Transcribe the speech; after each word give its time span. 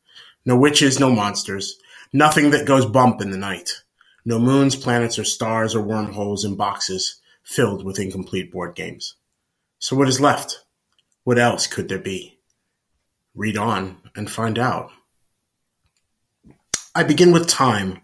No 0.45 0.57
witches, 0.57 0.99
no 0.99 1.11
monsters. 1.11 1.79
Nothing 2.13 2.51
that 2.51 2.67
goes 2.67 2.87
bump 2.87 3.21
in 3.21 3.31
the 3.31 3.37
night. 3.37 3.83
No 4.25 4.39
moons, 4.39 4.75
planets, 4.75 5.19
or 5.19 5.25
stars, 5.25 5.75
or 5.75 5.83
wormholes 5.83 6.45
in 6.45 6.57
boxes 6.57 7.21
filled 7.43 7.85
with 7.85 7.99
incomplete 7.99 8.51
board 8.51 8.75
games. 8.75 9.17
So 9.79 9.97
what 9.97 10.09
is 10.09 10.21
left? 10.21 10.65
What 11.25 11.39
else 11.39 11.67
could 11.67 11.89
there 11.89 11.99
be? 11.99 12.39
Read 13.35 13.57
on 13.57 13.99
and 14.15 14.31
find 14.31 14.59
out. 14.59 14.91
I 16.95 17.03
begin 17.03 17.33
with 17.33 17.49
time, 17.49 18.01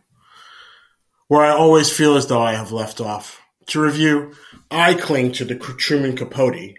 where 1.28 1.44
I 1.44 1.50
always 1.50 1.91
feel 1.91 2.16
as 2.16 2.27
though 2.27 2.42
I 2.42 2.55
have 2.55 2.72
left 2.72 3.00
off. 3.00 3.41
To 3.69 3.81
review, 3.81 4.34
I 4.70 4.94
cling 4.94 5.33
to 5.33 5.44
the 5.44 5.55
Truman 5.55 6.16
Capote 6.16 6.75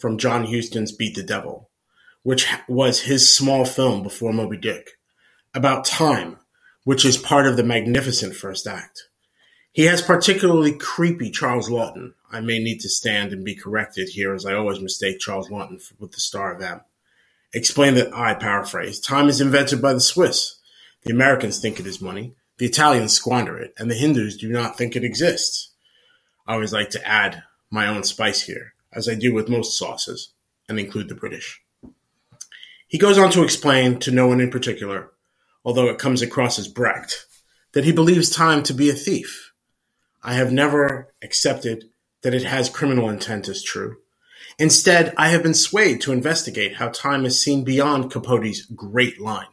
from 0.00 0.18
John 0.18 0.46
Huston's 0.46 0.92
Beat 0.92 1.14
the 1.14 1.22
Devil, 1.22 1.68
which 2.22 2.46
was 2.68 3.02
his 3.02 3.32
small 3.32 3.64
film 3.64 4.02
before 4.02 4.32
Moby 4.32 4.56
Dick, 4.56 4.92
about 5.54 5.84
time, 5.84 6.38
which 6.84 7.04
is 7.04 7.18
part 7.18 7.46
of 7.46 7.56
the 7.56 7.62
magnificent 7.62 8.34
first 8.34 8.66
act. 8.66 9.08
He 9.72 9.84
has 9.84 10.02
particularly 10.02 10.72
creepy 10.72 11.30
Charles 11.30 11.68
Laughton. 11.68 12.14
I 12.32 12.40
may 12.40 12.58
need 12.58 12.80
to 12.80 12.88
stand 12.88 13.32
and 13.32 13.44
be 13.44 13.54
corrected 13.54 14.08
here 14.08 14.34
as 14.34 14.46
I 14.46 14.54
always 14.54 14.80
mistake 14.80 15.20
Charles 15.20 15.48
Laughton 15.48 15.80
with 16.00 16.12
the 16.12 16.20
star 16.20 16.54
of 16.54 16.62
M. 16.62 16.80
Explain 17.52 17.94
that 17.94 18.12
I 18.14 18.34
paraphrase. 18.34 19.00
Time 19.00 19.28
is 19.28 19.40
invented 19.40 19.82
by 19.82 19.92
the 19.92 20.00
Swiss. 20.00 20.58
The 21.02 21.12
Americans 21.12 21.60
think 21.60 21.78
it 21.78 21.86
is 21.86 22.00
money. 22.00 22.34
The 22.58 22.66
Italians 22.66 23.12
squander 23.12 23.58
it, 23.58 23.74
and 23.78 23.90
the 23.90 23.94
Hindus 23.94 24.36
do 24.36 24.50
not 24.50 24.76
think 24.76 24.96
it 24.96 25.04
exists. 25.04 25.72
I 26.46 26.54
always 26.54 26.72
like 26.72 26.90
to 26.90 27.06
add 27.06 27.42
my 27.70 27.86
own 27.86 28.02
spice 28.02 28.42
here 28.42 28.74
as 28.92 29.08
I 29.08 29.14
do 29.14 29.32
with 29.32 29.48
most 29.48 29.78
sauces, 29.78 30.32
and 30.68 30.78
include 30.78 31.08
the 31.08 31.14
British. 31.14 31.60
He 32.88 32.98
goes 32.98 33.18
on 33.18 33.30
to 33.30 33.44
explain, 33.44 33.98
to 34.00 34.10
no 34.10 34.26
one 34.26 34.40
in 34.40 34.50
particular, 34.50 35.12
although 35.64 35.88
it 35.88 35.98
comes 35.98 36.22
across 36.22 36.58
as 36.58 36.68
Brecht, 36.68 37.26
that 37.72 37.84
he 37.84 37.92
believes 37.92 38.30
time 38.30 38.62
to 38.64 38.74
be 38.74 38.90
a 38.90 38.94
thief. 38.94 39.52
I 40.22 40.34
have 40.34 40.52
never 40.52 41.12
accepted 41.22 41.90
that 42.22 42.34
it 42.34 42.42
has 42.42 42.68
criminal 42.68 43.08
intent 43.08 43.48
as 43.48 43.62
true. 43.62 43.98
Instead, 44.58 45.14
I 45.16 45.28
have 45.28 45.42
been 45.42 45.54
swayed 45.54 46.02
to 46.02 46.12
investigate 46.12 46.76
how 46.76 46.88
time 46.88 47.24
is 47.24 47.40
seen 47.40 47.64
beyond 47.64 48.10
Capote's 48.10 48.66
great 48.66 49.20
line. 49.20 49.46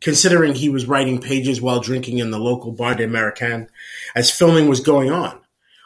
Considering 0.00 0.54
he 0.54 0.68
was 0.68 0.86
writing 0.86 1.20
pages 1.20 1.60
while 1.60 1.80
drinking 1.80 2.18
in 2.18 2.30
the 2.30 2.38
local 2.38 2.72
Bar 2.72 2.96
des 2.96 3.06
Américains 3.06 3.68
as 4.14 4.30
filming 4.30 4.66
was 4.66 4.80
going 4.80 5.10
on, 5.10 5.40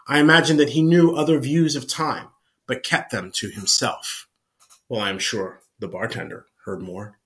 I 0.09 0.21
imagine 0.21 0.57
that 0.57 0.71
he 0.71 0.83
knew 0.83 1.15
other 1.15 1.39
views 1.39 1.77
of 1.77 1.87
time 1.87 2.29
but 2.71 2.85
kept 2.85 3.11
them 3.11 3.33
to 3.33 3.49
himself. 3.49 4.29
Well, 4.89 5.01
I 5.01 5.11
am 5.11 5.19
sure 5.19 5.61
the 5.81 5.89
bartender 5.89 6.47
heard 6.65 6.81
more. 6.81 7.19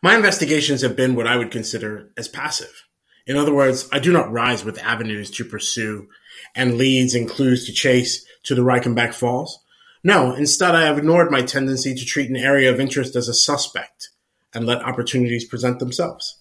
My 0.00 0.14
investigations 0.14 0.82
have 0.82 0.94
been 0.94 1.16
what 1.16 1.26
I 1.26 1.36
would 1.36 1.50
consider 1.50 2.12
as 2.16 2.28
passive. 2.28 2.84
In 3.26 3.36
other 3.36 3.52
words, 3.52 3.88
I 3.90 3.98
do 3.98 4.12
not 4.12 4.30
rise 4.30 4.64
with 4.64 4.78
avenues 4.78 5.28
to 5.32 5.44
pursue 5.44 6.06
and 6.54 6.78
leads 6.78 7.16
and 7.16 7.28
clues 7.28 7.66
to 7.66 7.72
chase 7.72 8.24
to 8.44 8.54
the 8.54 8.62
Reichenbach 8.62 9.12
Falls. 9.12 9.58
No, 10.04 10.34
instead, 10.34 10.76
I 10.76 10.82
have 10.82 10.98
ignored 10.98 11.32
my 11.32 11.42
tendency 11.42 11.96
to 11.96 12.04
treat 12.04 12.30
an 12.30 12.36
area 12.36 12.72
of 12.72 12.78
interest 12.78 13.16
as 13.16 13.26
a 13.26 13.34
suspect 13.34 14.10
and 14.54 14.66
let 14.66 14.84
opportunities 14.84 15.48
present 15.48 15.80
themselves. 15.80 16.38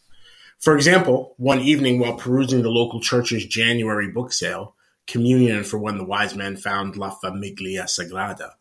For 0.60 0.76
example, 0.76 1.34
one 1.38 1.62
evening 1.62 1.98
while 1.98 2.14
perusing 2.14 2.62
the 2.62 2.70
local 2.70 3.02
church's 3.02 3.44
January 3.48 4.08
book 4.08 4.34
sale, 4.34 4.76
communion 5.08 5.64
for 5.64 5.78
when 5.78 5.98
the 5.98 6.06
wise 6.06 6.36
men 6.36 6.58
found 6.58 6.96
La 6.96 7.16
Famiglia 7.16 7.84
Sagrada. 7.84 8.52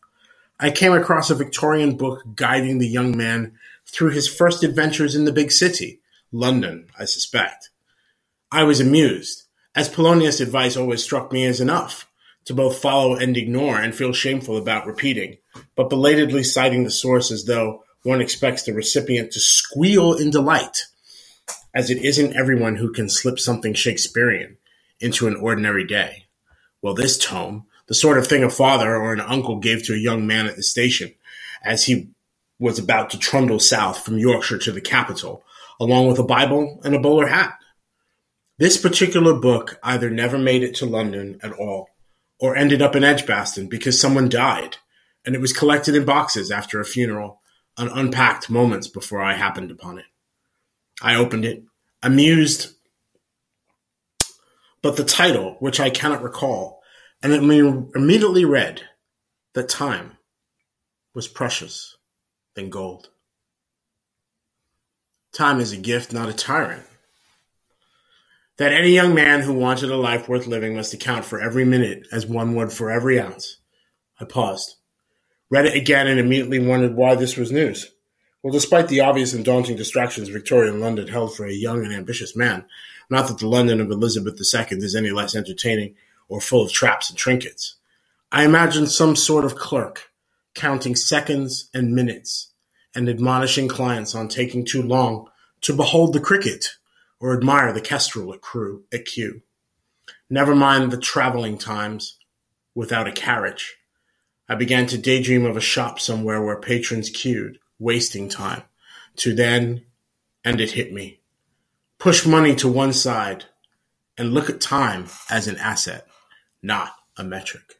I 0.59 0.71
came 0.71 0.93
across 0.93 1.29
a 1.29 1.35
Victorian 1.35 1.95
book 1.97 2.23
guiding 2.35 2.77
the 2.77 2.87
young 2.87 3.17
man 3.17 3.53
through 3.85 4.11
his 4.11 4.27
first 4.27 4.63
adventures 4.63 5.15
in 5.15 5.25
the 5.25 5.31
big 5.31 5.51
city, 5.51 5.99
London, 6.31 6.87
I 6.97 7.05
suspect. 7.05 7.69
I 8.51 8.63
was 8.63 8.79
amused, 8.79 9.43
as 9.75 9.89
Polonius' 9.89 10.39
advice 10.39 10.77
always 10.77 11.03
struck 11.03 11.31
me 11.31 11.45
as 11.45 11.59
enough 11.59 12.09
to 12.45 12.53
both 12.53 12.79
follow 12.81 13.15
and 13.15 13.35
ignore 13.37 13.79
and 13.79 13.95
feel 13.95 14.13
shameful 14.13 14.57
about 14.57 14.85
repeating, 14.85 15.37
but 15.75 15.89
belatedly 15.89 16.43
citing 16.43 16.83
the 16.83 16.91
source 16.91 17.31
as 17.31 17.45
though 17.45 17.83
one 18.03 18.21
expects 18.21 18.63
the 18.63 18.73
recipient 18.73 19.31
to 19.31 19.39
squeal 19.39 20.13
in 20.13 20.29
delight, 20.29 20.85
as 21.73 21.89
it 21.89 22.03
isn't 22.03 22.35
everyone 22.35 22.75
who 22.75 22.91
can 22.91 23.09
slip 23.09 23.39
something 23.39 23.73
Shakespearean 23.73 24.57
into 24.99 25.27
an 25.27 25.35
ordinary 25.35 25.85
day. 25.85 26.25
Well, 26.83 26.93
this 26.93 27.17
tome, 27.17 27.65
the 27.87 27.95
sort 27.95 28.17
of 28.17 28.27
thing 28.27 28.43
a 28.43 28.49
father 28.49 28.95
or 28.95 29.13
an 29.13 29.21
uncle 29.21 29.57
gave 29.59 29.83
to 29.85 29.93
a 29.93 29.97
young 29.97 30.27
man 30.27 30.47
at 30.47 30.57
the 30.57 30.63
station 30.63 31.15
as 31.63 31.85
he 31.85 32.09
was 32.59 32.77
about 32.77 33.09
to 33.11 33.17
trundle 33.17 33.59
south 33.59 34.03
from 34.03 34.17
Yorkshire 34.17 34.57
to 34.59 34.71
the 34.73 34.81
capital, 34.81 35.43
along 35.79 36.07
with 36.07 36.19
a 36.19 36.23
Bible 36.23 36.81
and 36.83 36.93
a 36.93 36.99
bowler 36.99 37.27
hat. 37.27 37.57
This 38.57 38.77
particular 38.77 39.33
book 39.33 39.79
either 39.81 40.09
never 40.09 40.37
made 40.37 40.61
it 40.61 40.75
to 40.75 40.85
London 40.85 41.39
at 41.41 41.53
all, 41.53 41.87
or 42.37 42.57
ended 42.57 42.81
up 42.81 42.97
in 42.97 43.03
Edgbaston 43.03 43.67
because 43.67 43.99
someone 43.99 44.27
died, 44.27 44.77
and 45.25 45.35
it 45.35 45.41
was 45.41 45.53
collected 45.53 45.95
in 45.95 46.03
boxes 46.03 46.51
after 46.51 46.81
a 46.81 46.85
funeral 46.85 47.39
and 47.77 47.89
unpacked 47.93 48.49
moments 48.49 48.89
before 48.89 49.21
I 49.21 49.35
happened 49.35 49.71
upon 49.71 49.99
it. 49.99 50.05
I 51.01 51.15
opened 51.15 51.45
it, 51.45 51.63
amused 52.03 52.73
but 54.83 54.97
the 54.97 55.03
title, 55.03 55.55
which 55.59 55.79
I 55.79 55.89
cannot 55.89 56.21
recall, 56.21 56.83
and 57.23 57.33
it 57.33 57.41
immediately 57.95 58.45
read 58.45 58.81
that 59.53 59.69
time 59.69 60.17
was 61.15 61.27
precious 61.27 61.95
than 62.55 62.69
gold. 62.69 63.09
Time 65.31 65.59
is 65.59 65.71
a 65.71 65.77
gift, 65.77 66.11
not 66.11 66.29
a 66.29 66.33
tyrant. 66.33 66.83
That 68.57 68.73
any 68.73 68.89
young 68.89 69.15
man 69.15 69.41
who 69.41 69.53
wanted 69.53 69.89
a 69.89 69.95
life 69.95 70.27
worth 70.27 70.47
living 70.47 70.75
must 70.75 70.93
account 70.93 71.25
for 71.25 71.41
every 71.41 71.65
minute 71.65 72.05
as 72.11 72.27
one 72.27 72.53
would 72.55 72.71
for 72.71 72.91
every 72.91 73.19
ounce. 73.19 73.57
I 74.19 74.25
paused, 74.25 74.75
read 75.49 75.65
it 75.65 75.75
again, 75.75 76.07
and 76.07 76.19
immediately 76.19 76.59
wondered 76.59 76.95
why 76.95 77.15
this 77.15 77.37
was 77.37 77.51
news. 77.51 77.89
Well, 78.43 78.53
despite 78.53 78.89
the 78.89 78.99
obvious 78.99 79.33
and 79.33 79.45
daunting 79.45 79.77
distractions 79.77 80.27
Victorian 80.27 80.81
London 80.81 81.07
held 81.07 81.35
for 81.35 81.45
a 81.45 81.53
young 81.53 81.85
and 81.85 81.93
ambitious 81.93 82.35
man, 82.35 82.65
not 83.09 83.27
that 83.27 83.39
the 83.39 83.47
London 83.47 83.81
of 83.81 83.91
Elizabeth 83.91 84.39
II 84.39 84.77
is 84.77 84.95
any 84.95 85.11
less 85.11 85.35
entertaining 85.35 85.95
or 86.27 86.41
full 86.41 86.63
of 86.63 86.71
traps 86.71 87.09
and 87.09 87.17
trinkets. 87.17 87.75
I 88.31 88.43
imagined 88.45 88.89
some 88.89 89.15
sort 89.15 89.45
of 89.45 89.55
clerk 89.55 90.11
counting 90.55 90.95
seconds 90.95 91.69
and 91.73 91.93
minutes 91.93 92.51
and 92.95 93.09
admonishing 93.09 93.67
clients 93.67 94.13
on 94.15 94.27
taking 94.27 94.65
too 94.65 94.81
long 94.81 95.29
to 95.61 95.75
behold 95.75 96.13
the 96.13 96.19
cricket 96.19 96.75
or 97.19 97.35
admire 97.35 97.71
the 97.73 97.81
kestrel 97.81 98.33
at, 98.33 98.41
crew, 98.41 98.83
at 98.93 99.05
Kew. 99.05 99.41
Never 100.29 100.55
mind 100.55 100.91
the 100.91 100.97
traveling 100.97 101.57
times 101.57 102.17
without 102.75 103.07
a 103.07 103.11
carriage. 103.11 103.77
I 104.49 104.55
began 104.55 104.87
to 104.87 104.97
daydream 104.97 105.45
of 105.45 105.55
a 105.55 105.61
shop 105.61 105.99
somewhere 105.99 106.43
where 106.43 106.59
patrons 106.59 107.09
queued, 107.09 107.59
wasting 107.79 108.29
time, 108.29 108.63
to 109.17 109.33
then, 109.33 109.85
and 110.43 110.59
it 110.59 110.71
hit 110.71 110.91
me. 110.91 111.21
Push 112.03 112.25
money 112.25 112.53
to 112.53 112.67
one 112.67 112.91
side 112.91 113.45
and 114.17 114.33
look 114.33 114.49
at 114.49 114.59
time 114.59 115.07
as 115.29 115.47
an 115.47 115.55
asset, 115.55 116.05
not 116.61 116.91
a 117.15 117.23
metric. 117.23 117.79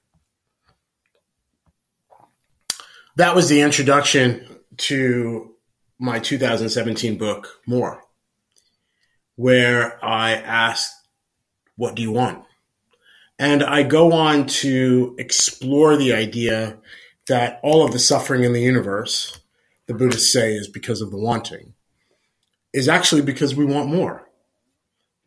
That 3.17 3.35
was 3.35 3.49
the 3.49 3.59
introduction 3.59 4.59
to 4.77 5.55
my 5.99 6.19
2017 6.19 7.17
book, 7.17 7.59
More, 7.67 8.01
where 9.35 9.99
I 10.01 10.35
asked, 10.35 10.93
What 11.75 11.93
do 11.93 12.01
you 12.01 12.13
want? 12.13 12.45
And 13.37 13.61
I 13.61 13.83
go 13.83 14.13
on 14.13 14.47
to 14.63 15.17
explore 15.19 15.97
the 15.97 16.13
idea 16.13 16.77
that 17.27 17.59
all 17.61 17.83
of 17.83 17.91
the 17.91 17.99
suffering 17.99 18.45
in 18.45 18.53
the 18.53 18.61
universe, 18.61 19.37
the 19.85 19.93
Buddhists 19.93 20.31
say, 20.31 20.53
is 20.53 20.69
because 20.69 21.01
of 21.01 21.11
the 21.11 21.19
wanting, 21.19 21.72
is 22.73 22.89
actually 22.89 23.21
because 23.21 23.55
we 23.55 23.65
want 23.65 23.89
more. 23.89 24.27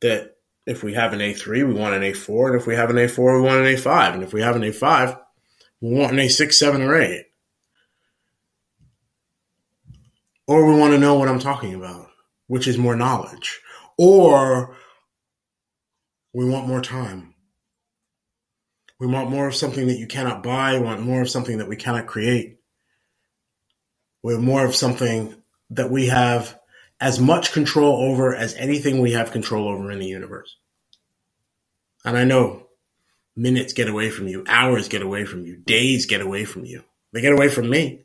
That 0.00 0.36
if 0.66 0.82
we 0.82 0.94
have 0.94 1.12
an 1.12 1.20
A3, 1.20 1.66
we 1.66 1.72
want 1.72 1.94
an 1.94 2.02
A4, 2.02 2.48
and 2.48 2.60
if 2.60 2.66
we 2.66 2.74
have 2.74 2.90
an 2.90 2.96
A4, 2.96 3.40
we 3.40 3.46
want 3.46 3.60
an 3.60 3.74
A5, 3.74 4.14
and 4.14 4.22
if 4.22 4.32
we 4.32 4.42
have 4.42 4.56
an 4.56 4.62
A5, 4.62 5.18
we 5.80 5.94
want 5.94 6.12
an 6.12 6.18
A6, 6.18 6.52
7, 6.52 6.82
or 6.82 7.00
8. 7.00 7.24
Or 10.48 10.66
we 10.66 10.78
want 10.78 10.92
to 10.92 10.98
know 10.98 11.14
what 11.14 11.28
I'm 11.28 11.38
talking 11.38 11.74
about, 11.74 12.08
which 12.46 12.66
is 12.68 12.78
more 12.78 12.96
knowledge. 12.96 13.60
Or 13.98 14.76
we 16.32 16.48
want 16.48 16.68
more 16.68 16.82
time. 16.82 17.34
We 18.98 19.06
want 19.06 19.30
more 19.30 19.48
of 19.48 19.54
something 19.54 19.86
that 19.88 19.98
you 19.98 20.06
cannot 20.06 20.42
buy. 20.42 20.74
We 20.74 20.84
want 20.84 21.02
more 21.02 21.20
of 21.20 21.30
something 21.30 21.58
that 21.58 21.68
we 21.68 21.76
cannot 21.76 22.06
create. 22.06 22.58
We 24.22 24.34
have 24.34 24.42
more 24.42 24.64
of 24.64 24.74
something 24.74 25.34
that 25.70 25.90
we 25.90 26.06
have 26.06 26.58
as 27.00 27.20
much 27.20 27.52
control 27.52 28.10
over 28.10 28.34
as 28.34 28.54
anything 28.54 29.00
we 29.00 29.12
have 29.12 29.32
control 29.32 29.68
over 29.68 29.90
in 29.90 29.98
the 29.98 30.06
universe. 30.06 30.56
And 32.04 32.16
I 32.16 32.24
know 32.24 32.66
minutes 33.34 33.74
get 33.74 33.88
away 33.88 34.10
from 34.10 34.28
you, 34.28 34.44
hours 34.48 34.88
get 34.88 35.02
away 35.02 35.24
from 35.24 35.44
you, 35.44 35.56
days 35.56 36.06
get 36.06 36.22
away 36.22 36.44
from 36.44 36.64
you. 36.64 36.84
They 37.12 37.20
get 37.20 37.32
away 37.32 37.48
from 37.48 37.68
me. 37.68 38.04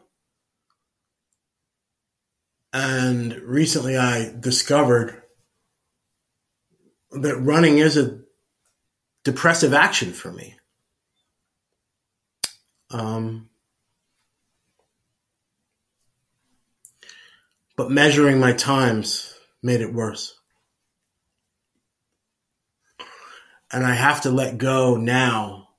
And 2.74 3.34
recently 3.34 3.98
I 3.98 4.34
discovered 4.38 5.24
that 7.12 7.38
running 7.38 7.78
is 7.78 7.96
a 7.96 8.20
depressive 9.24 9.74
action 9.74 10.12
for 10.12 10.32
me. 10.32 10.56
Um, 12.92 13.50
but 17.78 17.90
measuring 17.90 18.40
my 18.40 18.52
times 18.52 19.34
made 19.64 19.80
it 19.80 19.94
worse. 19.94 20.36
And 23.72 23.86
I 23.86 23.94
have 23.94 24.22
to 24.22 24.30
let 24.30 24.58
go 24.58 24.98
now 24.98 25.70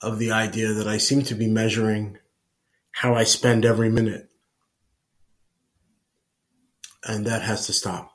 of 0.00 0.18
the 0.18 0.32
idea 0.32 0.74
that 0.74 0.88
I 0.88 0.98
seem 0.98 1.22
to 1.22 1.34
be 1.34 1.46
measuring 1.46 2.18
how 2.94 3.14
I 3.14 3.24
spend 3.24 3.64
every 3.64 3.90
minute. 3.90 4.28
And 7.02 7.26
that 7.26 7.42
has 7.42 7.66
to 7.66 7.72
stop. 7.72 8.12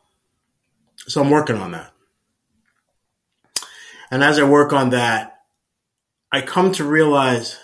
So 0.96 1.22
I'm 1.22 1.30
working 1.30 1.58
on 1.58 1.72
that. 1.72 1.92
And 4.10 4.24
as 4.24 4.40
I 4.40 4.50
work 4.50 4.72
on 4.72 4.92
that, 4.92 5.42
I 6.32 6.42
come 6.42 6.72
to 6.74 6.84
realize 6.84 7.60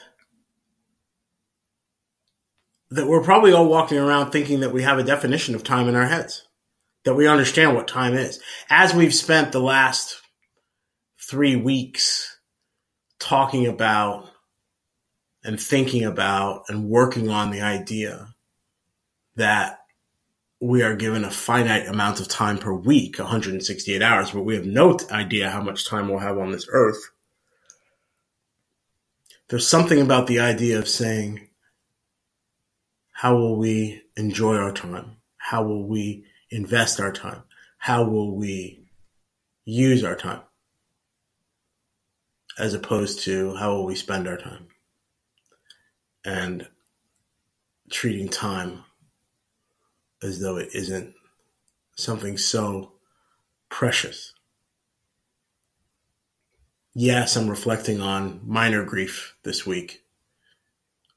that 2.91 3.07
we're 3.07 3.23
probably 3.23 3.53
all 3.53 3.67
walking 3.67 3.97
around 3.97 4.31
thinking 4.31 4.59
that 4.59 4.73
we 4.73 4.83
have 4.83 4.99
a 4.99 5.03
definition 5.03 5.55
of 5.55 5.63
time 5.63 5.87
in 5.87 5.95
our 5.95 6.05
heads, 6.05 6.43
that 7.05 7.15
we 7.15 7.27
understand 7.27 7.75
what 7.75 7.87
time 7.87 8.13
is. 8.13 8.41
As 8.69 8.93
we've 8.93 9.15
spent 9.15 9.51
the 9.51 9.59
last 9.61 10.21
three 11.29 11.55
weeks 11.55 12.37
talking 13.19 13.67
about 13.67 14.29
and 15.45 15.59
thinking 15.59 16.03
about 16.03 16.65
and 16.69 16.89
working 16.89 17.29
on 17.29 17.51
the 17.51 17.61
idea 17.61 18.33
that 19.35 19.79
we 20.59 20.81
are 20.81 20.95
given 20.95 21.23
a 21.23 21.31
finite 21.31 21.87
amount 21.87 22.19
of 22.19 22.27
time 22.27 22.57
per 22.57 22.73
week, 22.73 23.19
168 23.19 24.01
hours, 24.01 24.31
but 24.31 24.43
we 24.43 24.55
have 24.55 24.65
no 24.65 24.97
idea 25.11 25.49
how 25.49 25.61
much 25.61 25.87
time 25.87 26.07
we'll 26.07 26.19
have 26.19 26.37
on 26.37 26.51
this 26.51 26.67
earth. 26.69 27.11
There's 29.49 29.67
something 29.67 30.01
about 30.01 30.27
the 30.27 30.39
idea 30.39 30.79
of 30.79 30.87
saying, 30.87 31.47
how 33.11 33.35
will 33.35 33.57
we 33.57 34.01
enjoy 34.17 34.55
our 34.55 34.71
time? 34.71 35.17
How 35.37 35.63
will 35.63 35.83
we 35.83 36.25
invest 36.49 36.99
our 36.99 37.11
time? 37.11 37.43
How 37.77 38.03
will 38.03 38.35
we 38.35 38.81
use 39.65 40.03
our 40.03 40.15
time? 40.15 40.41
as 42.57 42.73
opposed 42.73 43.21
to 43.21 43.55
how 43.55 43.73
will 43.73 43.85
we 43.85 43.95
spend 43.95 44.27
our 44.27 44.37
time 44.37 44.67
and 46.25 46.67
treating 47.91 48.27
time 48.27 48.83
as 50.23 50.39
though 50.39 50.57
it 50.57 50.69
isn't 50.73 51.13
something 51.95 52.37
so 52.37 52.93
precious. 53.69 54.33
Yes, 56.93 57.35
I'm 57.35 57.49
reflecting 57.49 58.01
on 58.01 58.41
minor 58.43 58.83
grief 58.83 59.35
this 59.43 59.65
week. 59.65 60.03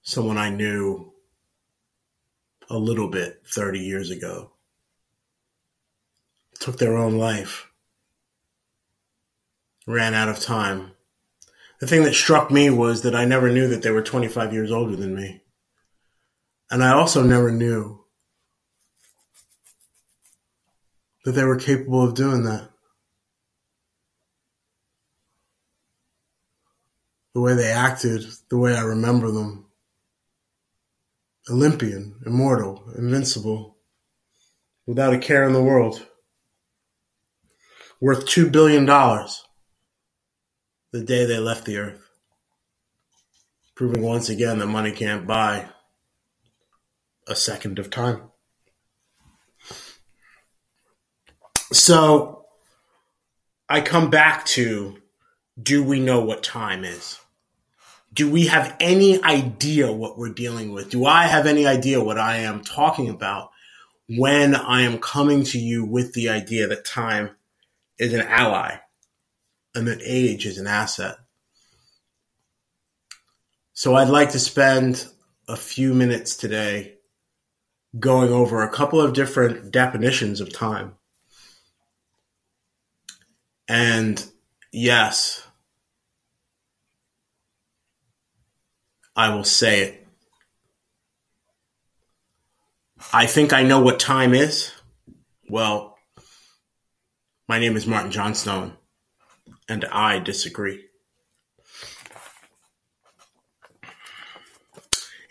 Someone 0.03 0.37
I 0.37 0.51
knew 0.51 1.13
a 2.69 2.77
little 2.77 3.09
bit 3.09 3.43
30 3.47 3.79
years 3.79 4.11
ago 4.11 4.53
took 6.59 6.79
their 6.79 6.97
own 6.97 7.17
life, 7.17 7.71
ran 9.87 10.15
out 10.15 10.29
of 10.29 10.41
time 10.41 10.93
the 11.81 11.87
thing 11.87 12.03
that 12.05 12.15
struck 12.15 12.51
me 12.51 12.71
was 12.71 13.03
that 13.03 13.15
I 13.15 13.25
never 13.25 13.51
knew 13.51 13.69
that 13.69 13.83
they 13.83 13.91
were 13.91 14.03
25 14.03 14.53
years 14.53 14.73
older 14.73 14.97
than 14.97 15.15
me. 15.15 15.43
And 16.71 16.83
I 16.83 16.93
also 16.93 17.23
never 17.23 17.51
knew 17.51 18.05
that 21.25 21.33
they 21.33 21.45
were 21.45 21.57
capable 21.57 22.03
of 22.03 22.15
doing 22.15 22.45
that. 22.45 22.71
The 27.35 27.41
way 27.41 27.55
they 27.55 27.71
acted, 27.71 28.25
the 28.51 28.59
way 28.59 28.75
I 28.75 28.83
remember 28.83 29.31
them, 29.31 29.67
Olympian, 31.49 32.21
immortal, 32.27 32.91
invincible, 32.97 33.77
without 34.87 35.15
a 35.15 35.19
care 35.19 35.45
in 35.45 35.53
the 35.53 35.63
world, 35.63 36.05
worth 38.01 38.27
$2 38.27 38.51
billion 38.51 38.87
the 40.93 41.03
day 41.03 41.27
they 41.27 41.39
left 41.39 41.65
the 41.67 41.77
earth, 41.77 42.09
proving 43.75 44.03
once 44.03 44.29
again 44.29 44.59
that 44.59 44.67
money 44.67 44.93
can't 44.93 45.27
buy 45.27 45.69
a 47.27 47.37
second 47.37 47.79
of 47.79 47.91
time. 47.91 48.23
So 51.73 52.47
I 53.69 53.83
come 53.83 54.09
back 54.09 54.47
to 54.47 54.97
do 55.63 55.85
we 55.85 56.01
know 56.01 56.21
what 56.21 56.43
time 56.43 56.85
is? 56.85 57.19
Do 58.15 58.31
we 58.31 58.47
have 58.47 58.75
any 58.81 59.23
idea 59.23 59.93
what 59.93 60.17
we're 60.17 60.33
dealing 60.33 60.73
with? 60.73 60.89
Do 60.89 61.05
I 61.05 61.25
have 61.25 61.47
any 61.47 61.67
idea 61.67 62.03
what 62.03 62.19
I 62.19 62.37
am 62.39 62.63
talking 62.63 63.11
about 63.11 63.51
when 64.09 64.55
I 64.55 64.83
am 64.83 64.99
coming 64.99 65.45
to 65.45 65.59
you 65.59 65.85
with 65.85 66.15
the 66.15 66.31
idea 66.31 66.67
that 66.69 66.87
time 66.87 67.37
is 67.99 68.15
an 68.15 68.23
ally 68.23 68.79
and 69.79 69.87
that 69.87 70.01
age 70.03 70.45
is 70.45 70.59
an 70.59 70.67
asset? 70.67 71.17
So 73.73 73.95
I'd 73.95 74.09
like 74.09 74.31
to 74.33 74.41
spend 74.41 75.07
a 75.47 75.57
few 75.57 75.95
minutes 75.95 76.37
today 76.37 76.95
going 77.99 78.33
over 78.33 78.63
a 78.63 78.71
couple 78.71 79.01
of 79.01 79.13
different 79.13 79.71
definitions 79.71 80.41
of 80.41 80.53
time. 80.53 80.95
And 83.69 84.25
yes, 84.73 85.47
I 89.15 89.35
will 89.35 89.45
say 89.45 89.83
it. 89.83 90.07
I 93.13 93.27
think 93.27 93.53
I 93.53 93.63
know 93.63 93.81
what 93.81 94.01
time 94.01 94.35
is. 94.35 94.73
Well, 95.49 95.97
my 97.49 97.59
name 97.59 97.77
is 97.77 97.87
Martin 97.87 98.11
Johnstone, 98.11 98.78
and 99.69 99.85
I 99.87 100.19
disagree. 100.19 100.85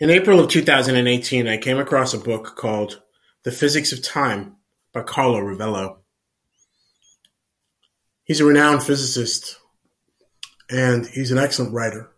In 0.00 0.10
April 0.10 0.38
of 0.38 0.48
2018, 0.48 1.48
I 1.48 1.56
came 1.56 1.78
across 1.78 2.14
a 2.14 2.18
book 2.18 2.54
called 2.56 3.02
The 3.42 3.50
Physics 3.50 3.92
of 3.92 4.02
Time 4.02 4.56
by 4.92 5.02
Carlo 5.02 5.40
Rovelli. 5.40 5.96
He's 8.22 8.40
a 8.40 8.44
renowned 8.44 8.84
physicist 8.84 9.58
and 10.70 11.06
he's 11.06 11.32
an 11.32 11.38
excellent 11.38 11.74
writer. 11.74 12.10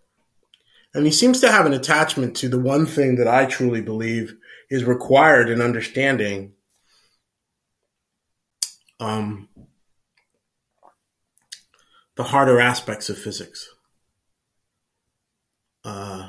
And 0.93 1.07
he 1.07 1.13
seems 1.13 1.41
to 1.41 1.51
have 1.51 1.67
an 1.67 1.73
attachment 1.73 2.37
to 2.39 2.49
the 2.49 2.59
one 2.59 2.85
thing 2.85 3.17
that 3.17 3.29
I 3.29 3.47
truly 3.47 3.81
believe 3.81 4.37
is 4.69 4.85
required 4.85 5.49
in 5.49 5.63
understanding 5.63 6.53
um, 8.99 9.49
the 12.21 12.29
harder 12.29 12.61
aspects 12.61 13.09
of 13.09 13.17
physics. 13.17 13.71
Uh, 15.83 16.29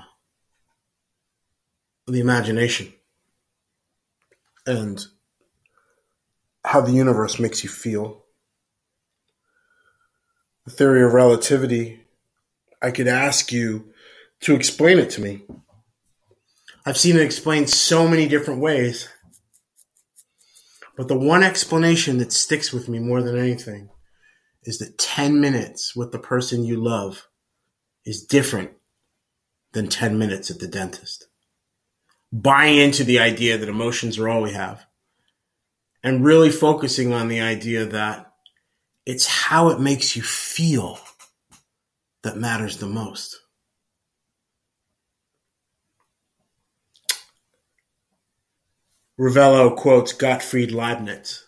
the 2.08 2.22
imagination 2.22 2.94
and 4.66 5.06
how 6.64 6.80
the 6.80 6.94
universe 6.94 7.40
makes 7.40 7.62
you 7.66 7.70
feel. 7.70 8.24
The 10.64 10.72
theory 10.72 11.04
of 11.04 11.12
relativity, 11.12 12.06
I 12.82 12.92
could 12.92 13.10
ask 13.10 13.52
you 13.52 13.92
to 14.44 14.56
explain 14.56 14.98
it 14.98 15.10
to 15.10 15.22
me. 15.22 15.44
I've 16.86 16.98
seen 16.98 17.18
it 17.18 17.22
explained 17.22 17.70
so 17.70 18.08
many 18.08 18.30
different 18.30 18.62
ways. 18.62 19.10
But 20.96 21.10
the 21.10 21.18
one 21.18 21.44
explanation 21.44 22.20
that 22.20 22.32
sticks 22.32 22.72
with 22.72 22.88
me 22.88 23.00
more 23.00 23.22
than 23.22 23.38
anything 23.38 23.90
is 24.64 24.80
that 24.80 24.98
10 24.98 25.40
minutes 25.42 25.96
with 25.96 26.12
the 26.12 26.20
person 26.20 26.64
you 26.64 26.82
love 26.82 27.28
is 28.06 28.24
different 28.24 28.72
than 29.74 29.88
10 29.88 30.18
minutes 30.18 30.52
at 30.52 30.60
the 30.60 30.68
dentist 30.68 31.28
buying 32.32 32.78
into 32.78 33.04
the 33.04 33.20
idea 33.20 33.58
that 33.58 33.70
emotions 33.70 34.18
are 34.18 34.30
all 34.30 34.42
we 34.42 34.54
have 34.54 34.86
and 36.04 36.26
really 36.26 36.50
focusing 36.50 37.14
on 37.14 37.28
the 37.28 37.42
idea 37.42 37.86
that 37.86 38.32
it's 39.06 39.28
how 39.28 39.70
it 39.70 39.80
makes 39.80 40.16
you 40.16 40.22
feel 40.22 41.00
that 42.24 42.38
matters 42.38 42.78
the 42.78 42.88
most. 42.88 43.40
Rovelli 49.20 49.76
quotes 49.76 50.14
Gottfried 50.14 50.72
Leibniz. 50.72 51.46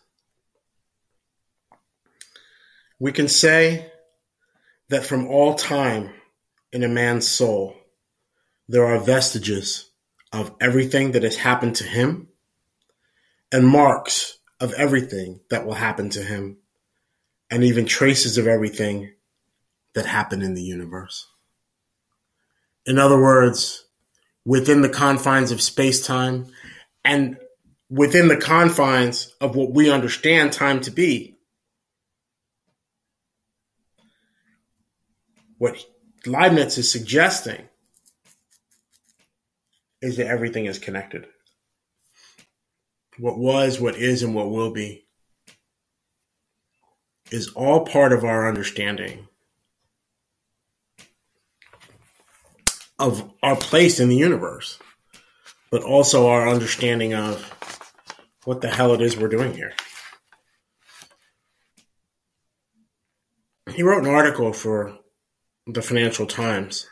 We 2.99 3.11
can 3.11 3.27
say 3.27 3.91
that 4.89 5.05
from 5.05 5.27
all 5.27 5.55
time 5.55 6.11
in 6.71 6.83
a 6.83 6.89
man's 6.89 7.27
soul, 7.27 7.75
there 8.67 8.85
are 8.85 8.99
vestiges 8.99 9.89
of 10.31 10.53
everything 10.61 11.11
that 11.11 11.23
has 11.23 11.35
happened 11.35 11.75
to 11.77 11.83
him 11.83 12.27
and 13.51 13.67
marks 13.67 14.37
of 14.59 14.73
everything 14.73 15.41
that 15.49 15.65
will 15.65 15.73
happen 15.73 16.09
to 16.11 16.23
him 16.23 16.57
and 17.51 17.63
even 17.63 17.85
traces 17.85 18.37
of 18.37 18.47
everything 18.47 19.13
that 19.93 20.05
happened 20.05 20.41
in 20.41 20.55
the 20.55 20.63
universe. 20.63 21.27
In 22.85 22.97
other 22.97 23.19
words, 23.19 23.85
within 24.45 24.81
the 24.81 24.89
confines 24.89 25.51
of 25.51 25.61
space 25.61 26.05
time 26.05 26.47
and 27.05 27.37
within 27.89 28.27
the 28.27 28.37
confines 28.37 29.33
of 29.39 29.55
what 29.55 29.71
we 29.71 29.91
understand 29.91 30.51
time 30.51 30.81
to 30.81 30.91
be, 30.91 31.32
what 35.63 35.77
Leibniz 36.25 36.77
is 36.77 36.91
suggesting 36.91 37.69
is 40.01 40.17
that 40.17 40.27
everything 40.27 40.65
is 40.65 40.77
connected. 40.77 41.25
What 43.17 43.37
was, 43.37 43.79
what 43.79 43.95
is, 43.95 44.23
and 44.23 44.35
what 44.35 44.49
will 44.49 44.71
be 44.71 45.05
is 47.31 47.53
all 47.53 47.85
part 47.85 48.11
of 48.11 48.25
our 48.25 48.45
understanding 48.45 49.29
of 52.99 53.31
our 53.41 53.55
place 53.55 54.01
in 54.01 54.09
the 54.09 54.17
universe, 54.17 54.77
but 55.71 55.81
also 55.81 56.27
our 56.27 56.49
understanding 56.49 57.13
of 57.13 57.41
what 58.43 58.59
the 58.59 58.69
hell 58.69 58.93
it 58.93 59.01
is 59.01 59.15
we're 59.15 59.29
doing 59.29 59.53
here. 59.53 59.71
He 63.73 63.81
wrote 63.81 64.03
an 64.03 64.13
article 64.13 64.51
for 64.51 64.99
the 65.65 65.81
Financial 65.81 66.25
Times 66.25 66.87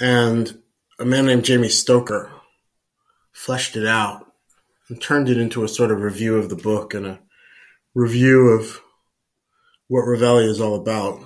And 0.00 0.62
a 0.98 1.04
man 1.04 1.26
named 1.26 1.44
Jamie 1.44 1.68
Stoker 1.68 2.32
fleshed 3.32 3.76
it 3.76 3.86
out 3.86 4.32
and 4.88 5.00
turned 5.00 5.28
it 5.28 5.36
into 5.36 5.62
a 5.62 5.68
sort 5.68 5.90
of 5.90 6.00
review 6.00 6.36
of 6.36 6.48
the 6.48 6.56
book 6.56 6.94
and 6.94 7.06
a 7.06 7.20
review 7.94 8.48
of 8.48 8.80
what 9.88 10.06
Rovelli 10.06 10.48
is 10.48 10.60
all 10.60 10.74
about. 10.74 11.22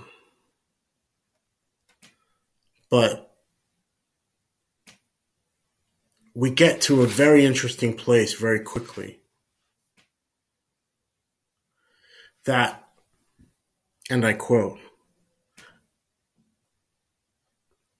But 2.91 3.33
we 6.35 6.51
get 6.51 6.81
to 6.83 7.03
a 7.03 7.07
very 7.07 7.47
interesting 7.47 7.97
place 7.97 8.35
very 8.35 8.61
quickly. 8.61 9.21
That, 12.45 12.84
and 14.11 14.25
I 14.25 14.35
quote, 14.35 14.79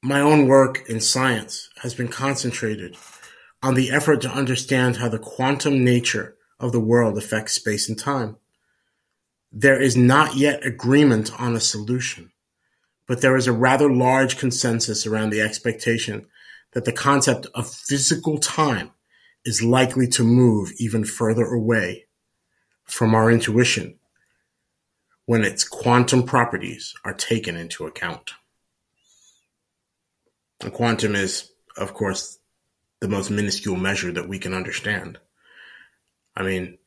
My 0.03 0.21
own 0.21 0.47
work 0.47 0.89
in 0.89 1.01
science 1.01 1.71
has 1.83 1.95
been 1.95 2.09
concentrated 2.09 2.97
on 3.63 3.75
the 3.75 3.91
effort 3.91 4.21
to 4.23 4.31
understand 4.31 4.99
how 4.99 5.09
the 5.09 5.19
quantum 5.19 5.83
nature 5.83 6.37
of 6.61 6.73
the 6.73 6.81
world 6.81 7.17
affects 7.17 7.55
space 7.55 7.89
and 7.89 7.99
time. 7.99 8.37
There 9.51 9.81
is 9.81 9.97
not 9.97 10.37
yet 10.37 10.67
agreement 10.67 11.31
on 11.41 11.57
a 11.57 11.61
solution, 11.61 12.33
but 13.07 13.23
there 13.23 13.37
is 13.37 13.47
a 13.47 13.53
rather 13.53 13.91
large 13.91 14.37
consensus 14.37 15.07
around 15.07 15.31
the 15.31 15.41
expectation 15.41 16.27
that 16.73 16.85
the 16.85 16.93
concept 16.93 17.47
of 17.55 17.73
physical 17.73 18.39
time 18.39 18.91
is 19.45 19.63
likely 19.63 20.09
to 20.09 20.25
move 20.25 20.73
even 20.79 21.05
further 21.05 21.45
away 21.45 22.05
from 22.85 23.15
our 23.15 23.31
intuition 23.31 23.99
when 25.27 25.45
its 25.45 25.67
quantum 25.67 26.23
properties 26.25 26.95
are 27.05 27.15
taken 27.15 27.57
into 27.57 27.87
account. 27.87 28.33
Quantum 30.73 31.15
is, 31.15 31.51
of 31.77 31.95
course, 31.95 32.39
the 33.01 33.09
most 33.09 33.31
minuscule 33.31 33.77
measure 33.77 34.13
that 34.13 34.29
we 34.29 34.39
can 34.39 34.55
understand. 34.55 35.19
I 36.37 36.43
mean, 36.43 36.79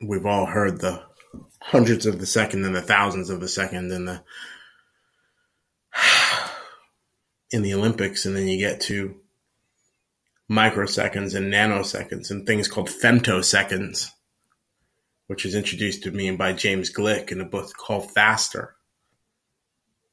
we've 0.00 0.26
all 0.26 0.46
heard 0.46 0.80
the 0.80 1.02
hundreds 1.60 2.06
of 2.06 2.20
the 2.20 2.26
second 2.26 2.64
and 2.64 2.74
the 2.74 2.82
thousands 2.82 3.30
of 3.30 3.40
the 3.40 3.48
second 3.48 3.90
and 3.90 4.06
the 4.06 4.22
in 7.50 7.62
the 7.62 7.74
Olympics, 7.74 8.26
and 8.26 8.36
then 8.36 8.46
you 8.46 8.58
get 8.58 8.80
to 8.82 9.16
microseconds 10.50 11.34
and 11.34 11.52
nanoseconds 11.52 12.30
and 12.30 12.46
things 12.46 12.68
called 12.68 12.88
femtoseconds, 12.88 14.10
which 15.26 15.44
was 15.44 15.54
introduced 15.54 16.02
to 16.02 16.10
me 16.10 16.30
by 16.32 16.52
James 16.52 16.92
Gleick 16.92 17.32
in 17.32 17.40
a 17.40 17.44
book 17.44 17.72
called 17.76 18.10
Faster, 18.10 18.76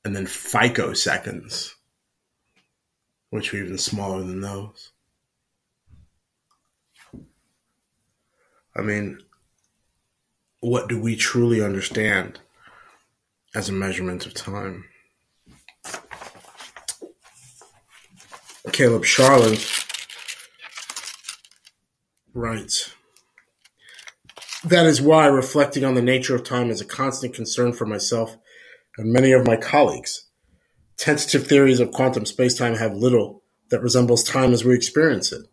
and 0.03 0.15
then 0.15 0.27
pico 0.27 0.93
seconds, 0.93 1.75
which 3.29 3.53
are 3.53 3.57
even 3.57 3.77
smaller 3.77 4.23
than 4.23 4.41
those. 4.41 4.91
I 8.75 8.81
mean, 8.81 9.19
what 10.61 10.87
do 10.87 10.99
we 10.99 11.15
truly 11.15 11.61
understand 11.61 12.39
as 13.53 13.67
a 13.67 13.73
measurement 13.73 14.25
of 14.25 14.33
time? 14.33 14.85
Caleb 18.71 19.03
Charland 19.03 19.87
writes 22.33 22.93
That 24.63 24.85
is 24.85 25.01
why 25.01 25.25
reflecting 25.25 25.83
on 25.83 25.95
the 25.95 26.03
nature 26.03 26.35
of 26.35 26.43
time 26.43 26.69
is 26.69 26.81
a 26.81 26.85
constant 26.85 27.33
concern 27.33 27.73
for 27.73 27.87
myself 27.87 28.37
and 28.95 29.11
many 29.11 29.31
of 29.31 29.47
my 29.47 29.55
colleagues. 29.55 30.25
Tentative 30.97 31.47
theories 31.47 31.79
of 31.79 31.91
quantum 31.91 32.25
spacetime 32.25 32.77
have 32.77 32.93
little 32.93 33.41
that 33.71 33.81
resembles 33.81 34.23
time 34.23 34.53
as 34.53 34.63
we 34.63 34.75
experience 34.75 35.31
it. 35.31 35.47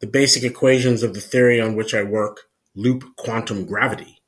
The 0.00 0.08
basic 0.08 0.42
equations 0.42 1.04
of 1.04 1.14
the 1.14 1.20
theory 1.20 1.60
on 1.60 1.76
which 1.76 1.94
I 1.94 2.02
work, 2.02 2.48
loop 2.74 3.14
quantum 3.16 3.64
gravity, 3.64 4.20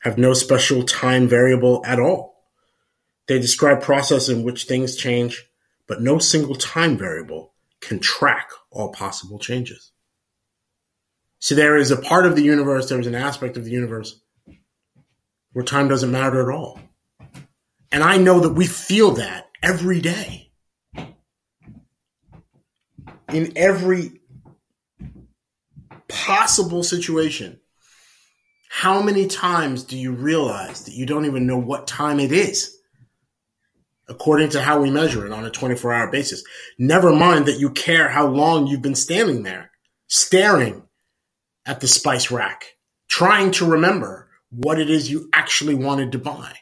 have 0.00 0.18
no 0.18 0.34
special 0.34 0.82
time 0.82 1.28
variable 1.28 1.80
at 1.86 2.00
all. 2.00 2.42
They 3.28 3.38
describe 3.38 3.82
processes 3.82 4.30
in 4.30 4.42
which 4.42 4.64
things 4.64 4.96
change, 4.96 5.48
but 5.86 6.02
no 6.02 6.18
single 6.18 6.56
time 6.56 6.98
variable 6.98 7.54
can 7.80 8.00
track 8.00 8.50
all 8.72 8.90
possible 8.90 9.38
changes. 9.38 9.91
So 11.42 11.56
there 11.56 11.76
is 11.76 11.90
a 11.90 11.96
part 11.96 12.24
of 12.24 12.36
the 12.36 12.42
universe, 12.42 12.88
there 12.88 13.00
is 13.00 13.08
an 13.08 13.16
aspect 13.16 13.56
of 13.56 13.64
the 13.64 13.72
universe 13.72 14.20
where 15.52 15.64
time 15.64 15.88
doesn't 15.88 16.12
matter 16.12 16.40
at 16.40 16.54
all. 16.54 16.78
And 17.90 18.04
I 18.04 18.16
know 18.16 18.38
that 18.38 18.52
we 18.52 18.64
feel 18.64 19.10
that 19.14 19.50
every 19.60 20.00
day. 20.00 20.52
In 23.32 23.54
every 23.56 24.20
possible 26.06 26.84
situation, 26.84 27.58
how 28.68 29.02
many 29.02 29.26
times 29.26 29.82
do 29.82 29.98
you 29.98 30.12
realize 30.12 30.84
that 30.84 30.94
you 30.94 31.06
don't 31.06 31.26
even 31.26 31.48
know 31.48 31.58
what 31.58 31.88
time 31.88 32.20
it 32.20 32.30
is? 32.30 32.72
According 34.08 34.50
to 34.50 34.62
how 34.62 34.80
we 34.80 34.92
measure 34.92 35.26
it 35.26 35.32
on 35.32 35.44
a 35.44 35.50
24 35.50 35.92
hour 35.92 36.08
basis. 36.08 36.44
Never 36.78 37.12
mind 37.12 37.46
that 37.46 37.58
you 37.58 37.70
care 37.70 38.08
how 38.08 38.28
long 38.28 38.68
you've 38.68 38.80
been 38.80 38.94
standing 38.94 39.42
there, 39.42 39.72
staring 40.06 40.84
at 41.66 41.80
the 41.80 41.88
spice 41.88 42.30
rack, 42.30 42.76
trying 43.08 43.50
to 43.52 43.70
remember 43.70 44.28
what 44.50 44.80
it 44.80 44.90
is 44.90 45.10
you 45.10 45.28
actually 45.32 45.74
wanted 45.74 46.12
to 46.12 46.18
buy. 46.18 46.54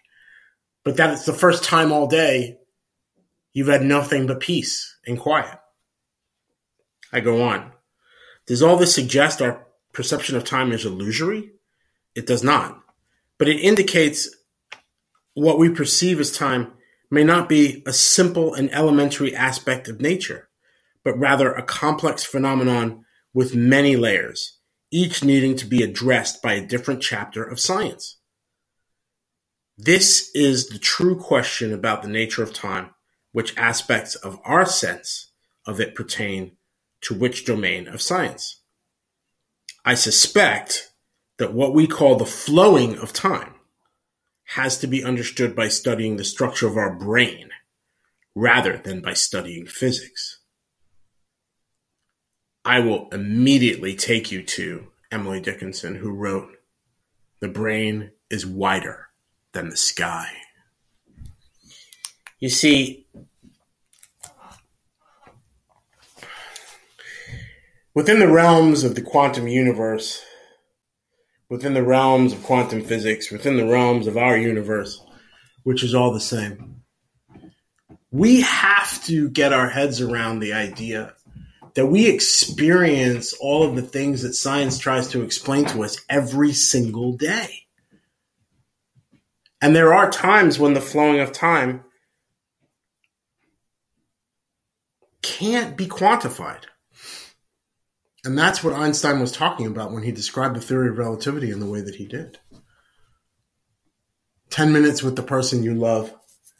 But 0.85 0.97
that 0.97 1.11
it's 1.11 1.27
the 1.27 1.33
first 1.33 1.65
time 1.65 1.93
all 1.93 2.07
day 2.07 2.59
you've 3.53 3.69
had 3.69 3.83
nothing 3.83 4.27
but 4.27 4.41
peace 4.41 4.97
and 5.07 5.19
quiet. 5.19 5.59
I 7.13 7.21
go 7.21 7.43
on. 7.43 7.73
Does 8.47 8.63
all 8.63 8.77
this 8.77 8.95
suggest 8.95 9.43
our 9.43 9.67
perception 9.93 10.37
of 10.37 10.45
time 10.45 10.73
is 10.73 10.85
illusory? 10.85 11.53
It 12.15 12.27
does 12.27 12.43
not. 12.43 12.81
But 13.39 13.49
it 13.49 13.61
indicates 13.61 14.29
what 15.35 15.59
we 15.59 15.69
perceive 15.71 16.21
as 16.21 16.37
time 16.37 16.73
may 17.11 17.25
not 17.25 17.49
be 17.49 17.83
a 17.87 17.93
simple 17.93 18.55
and 18.55 18.73
elementary 18.73 19.35
aspect 19.35 19.89
of 19.89 20.01
nature, 20.01 20.49
but 21.03 21.19
rather 21.19 21.53
a 21.53 21.63
complex 21.63 22.25
phenomenon 22.25 23.05
with 23.33 23.55
many 23.55 23.97
layers, 23.97 24.59
each 24.91 25.23
needing 25.23 25.57
to 25.57 25.67
be 25.67 25.83
addressed 25.83 26.43
by 26.43 26.55
a 26.55 26.67
different 26.67 27.03
chapter 27.03 27.43
of 27.43 27.61
science. 27.61 28.17
This 29.79 30.31
is 30.35 30.69
the 30.69 30.79
true 30.79 31.17
question 31.17 31.73
about 31.73 32.03
the 32.03 32.09
nature 32.09 32.43
of 32.43 32.53
time, 32.53 32.91
which 33.33 33.57
aspects 33.57 34.15
of 34.15 34.39
our 34.45 34.67
sense 34.67 35.31
of 35.67 35.81
it 35.81 35.95
pertain 35.95 36.57
to 37.03 37.15
which 37.15 37.45
domain 37.45 37.89
of 37.89 38.03
science. 38.03 38.61
I 39.85 39.95
suspect 39.95 40.93
that 41.39 41.55
what 41.55 41.73
we 41.73 41.87
call 41.87 42.17
the 42.17 42.27
flowing 42.27 42.99
of 42.99 43.13
time 43.13 43.55
has 44.45 44.77
to 44.79 44.87
be 44.87 45.05
understood 45.05 45.57
by 45.57 45.69
studying 45.69 46.17
the 46.17 46.25
structure 46.25 46.67
of 46.67 46.77
our 46.77 46.95
brain 46.95 47.51
rather 48.35 48.77
than 48.77 49.01
by 49.01 49.15
studying 49.15 49.65
physics. 49.65 50.40
I 52.65 52.81
will 52.81 53.09
immediately 53.11 53.97
take 53.97 54.31
you 54.31 54.43
to 54.43 54.89
Emily 55.11 55.41
Dickinson, 55.41 55.97
who 55.97 56.13
wrote, 56.13 56.57
The 57.41 57.49
brain 57.49 58.13
is 58.31 58.47
wider 58.47 59.09
than 59.53 59.71
the 59.71 59.77
sky. 59.77 60.29
You 62.39 62.49
see, 62.49 63.07
Within 67.93 68.21
the 68.21 68.29
realms 68.29 68.85
of 68.85 68.95
the 68.95 69.03
quantum 69.03 69.49
universe, 69.49 70.25
within 71.49 71.75
the 71.75 71.83
realms 71.83 72.33
of 72.33 72.43
quantum 72.45 72.83
physics, 72.83 73.33
within 73.33 73.57
the 73.57 73.67
realms 73.67 74.07
of 74.07 74.17
our 74.17 74.39
universe, 74.39 75.05
which 75.65 75.83
is 75.83 75.93
all 75.93 76.13
the 76.13 76.21
same, 76.21 76.83
we 78.13 78.43
have 78.43 79.05
to 79.07 79.29
get 79.29 79.53
our 79.53 79.69
heads 79.69 80.01
around 80.01 80.39
the 80.39 80.53
idea 80.53 81.15
that 81.75 81.87
we 81.87 82.09
experience 82.09 83.33
all 83.35 83.63
of 83.63 83.77
the 83.77 83.83
things 83.83 84.23
that 84.23 84.35
science 84.35 84.79
tries 84.79 85.09
to 85.09 85.23
explain 85.23 85.65
to 85.67 85.85
us 85.85 86.01
every 86.09 86.53
single 86.53 87.17
day. 87.17 87.67
And 89.61 89.77
there 89.77 89.93
are 89.93 90.11
times 90.11 90.59
when 90.59 90.75
the 90.75 90.81
flowing 90.81 91.21
of 91.21 91.33
time 91.33 91.85
can't 95.23 95.77
be 95.77 95.87
quantified. 95.87 96.65
And 98.25 98.39
that's 98.39 98.63
what 98.63 98.75
Einstein 98.75 99.21
was 99.21 99.33
talking 99.33 99.67
about 99.67 99.93
when 99.93 100.03
he 100.03 100.13
described 100.13 100.57
the 100.57 100.61
theory 100.61 100.91
of 100.91 100.99
relativity 100.99 101.51
in 101.51 101.61
the 101.61 101.71
way 101.71 101.81
that 101.81 101.95
he 101.95 102.07
did. 102.07 102.39
10 104.51 104.73
minutes 104.73 105.03
with 105.03 105.17
the 105.17 105.23
person 105.23 105.63
you 105.63 105.75
love 105.75 106.15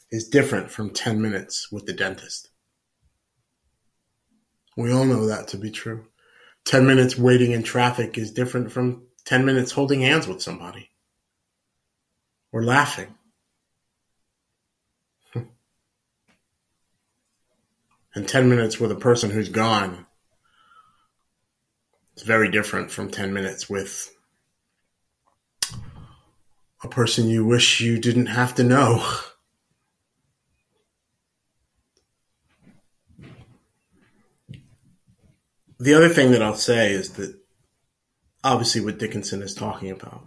is 0.09 0.27
different 0.27 0.71
from 0.71 0.89
10 0.89 1.21
minutes 1.21 1.71
with 1.71 1.85
the 1.85 1.93
dentist. 1.93 2.49
We 4.77 4.91
all 4.91 5.05
know 5.05 5.27
that 5.27 5.49
to 5.49 5.57
be 5.57 5.71
true. 5.71 6.05
10 6.65 6.85
minutes 6.85 7.17
waiting 7.17 7.51
in 7.51 7.63
traffic 7.63 8.17
is 8.17 8.31
different 8.31 8.71
from 8.71 9.07
10 9.25 9.45
minutes 9.45 9.71
holding 9.71 10.01
hands 10.01 10.27
with 10.27 10.41
somebody 10.41 10.89
or 12.51 12.63
laughing. 12.63 13.15
and 18.15 18.27
10 18.27 18.49
minutes 18.49 18.79
with 18.79 18.91
a 18.91 18.95
person 18.95 19.29
who's 19.29 19.49
gone 19.49 20.05
it's 22.21 22.27
very 22.27 22.51
different 22.51 22.91
from 22.91 23.09
10 23.09 23.33
minutes 23.33 23.67
with 23.69 24.15
a 26.83 26.87
person 26.87 27.29
you 27.29 27.43
wish 27.45 27.81
you 27.81 27.99
didn't 27.99 28.27
have 28.27 28.53
to 28.55 28.63
know. 28.63 29.03
The 35.81 35.95
other 35.95 36.09
thing 36.09 36.29
that 36.33 36.43
I'll 36.43 36.53
say 36.53 36.91
is 36.91 37.13
that 37.13 37.35
obviously 38.43 38.81
what 38.81 38.99
Dickinson 38.99 39.41
is 39.41 39.55
talking 39.55 39.89
about, 39.89 40.23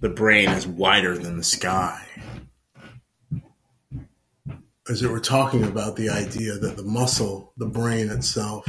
the 0.00 0.08
brain 0.08 0.48
is 0.48 0.66
wider 0.66 1.18
than 1.18 1.36
the 1.36 1.44
sky. 1.44 2.02
As 4.88 5.02
it 5.02 5.10
were 5.10 5.20
talking 5.20 5.64
about 5.64 5.96
the 5.96 6.08
idea 6.08 6.54
that 6.54 6.78
the 6.78 6.82
muscle, 6.82 7.52
the 7.58 7.66
brain 7.66 8.08
itself, 8.08 8.66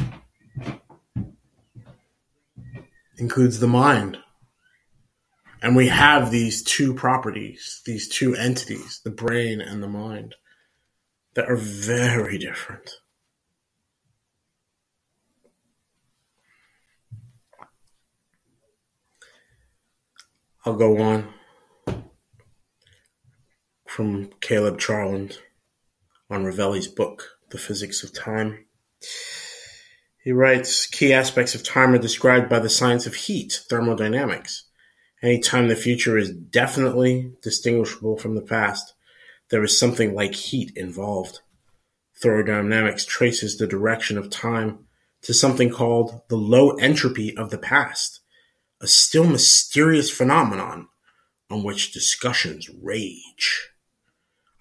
includes 3.17 3.62
the 3.62 3.67
mind. 3.67 4.17
And 5.62 5.78
we 5.78 5.88
have 5.88 6.30
these 6.30 6.62
two 6.62 6.93
properties, 6.93 7.82
these 7.86 8.10
two 8.10 8.36
entities, 8.36 9.00
the 9.02 9.12
brain 9.12 9.62
and 9.62 9.82
the 9.82 9.88
mind, 9.88 10.36
that 11.36 11.50
are 11.50 11.56
very 11.56 12.38
different. 12.38 12.98
I'll 20.67 20.75
go 20.75 20.99
on 20.99 21.32
from 23.88 24.32
Caleb 24.41 24.80
Charland 24.80 25.38
on 26.28 26.43
Rovelli's 26.43 26.88
book, 26.88 27.38
The 27.51 27.60
Physics 27.60 28.04
of 28.04 28.12
Time. 28.12 28.65
He 30.23 30.32
writes, 30.32 30.88
key 30.88 31.13
aspects 31.13 31.54
of 31.54 31.62
time 31.62 31.93
are 31.93 31.99
described 31.99 32.49
by 32.49 32.58
the 32.58 32.69
science 32.69 33.06
of 33.06 33.13
heat, 33.13 33.62
thermodynamics. 33.69 34.65
Any 35.21 35.39
time 35.39 35.67
the 35.67 35.75
future 35.75 36.17
is 36.17 36.32
definitely 36.32 37.34
distinguishable 37.43 38.17
from 38.17 38.34
the 38.34 38.41
past, 38.41 38.95
there 39.51 39.63
is 39.63 39.78
something 39.78 40.15
like 40.15 40.34
heat 40.34 40.71
involved. 40.75 41.41
thermodynamics 42.23 43.06
traces 43.06 43.58
the 43.58 43.67
direction 43.67 44.17
of 44.17 44.32
time 44.32 44.80
to 45.21 45.34
something 45.34 45.69
called 45.69 46.21
the 46.28 46.38
low 46.38 46.71
entropy 46.78 47.38
of 47.38 47.51
the 47.51 47.60
past, 47.60 48.21
a 48.81 48.88
still 48.88 49.25
mysterious 49.25 50.09
phenomenon 50.09 50.88
on 51.49 51.63
which 51.63 51.91
discussions 51.91 52.69
rage. 52.81 53.69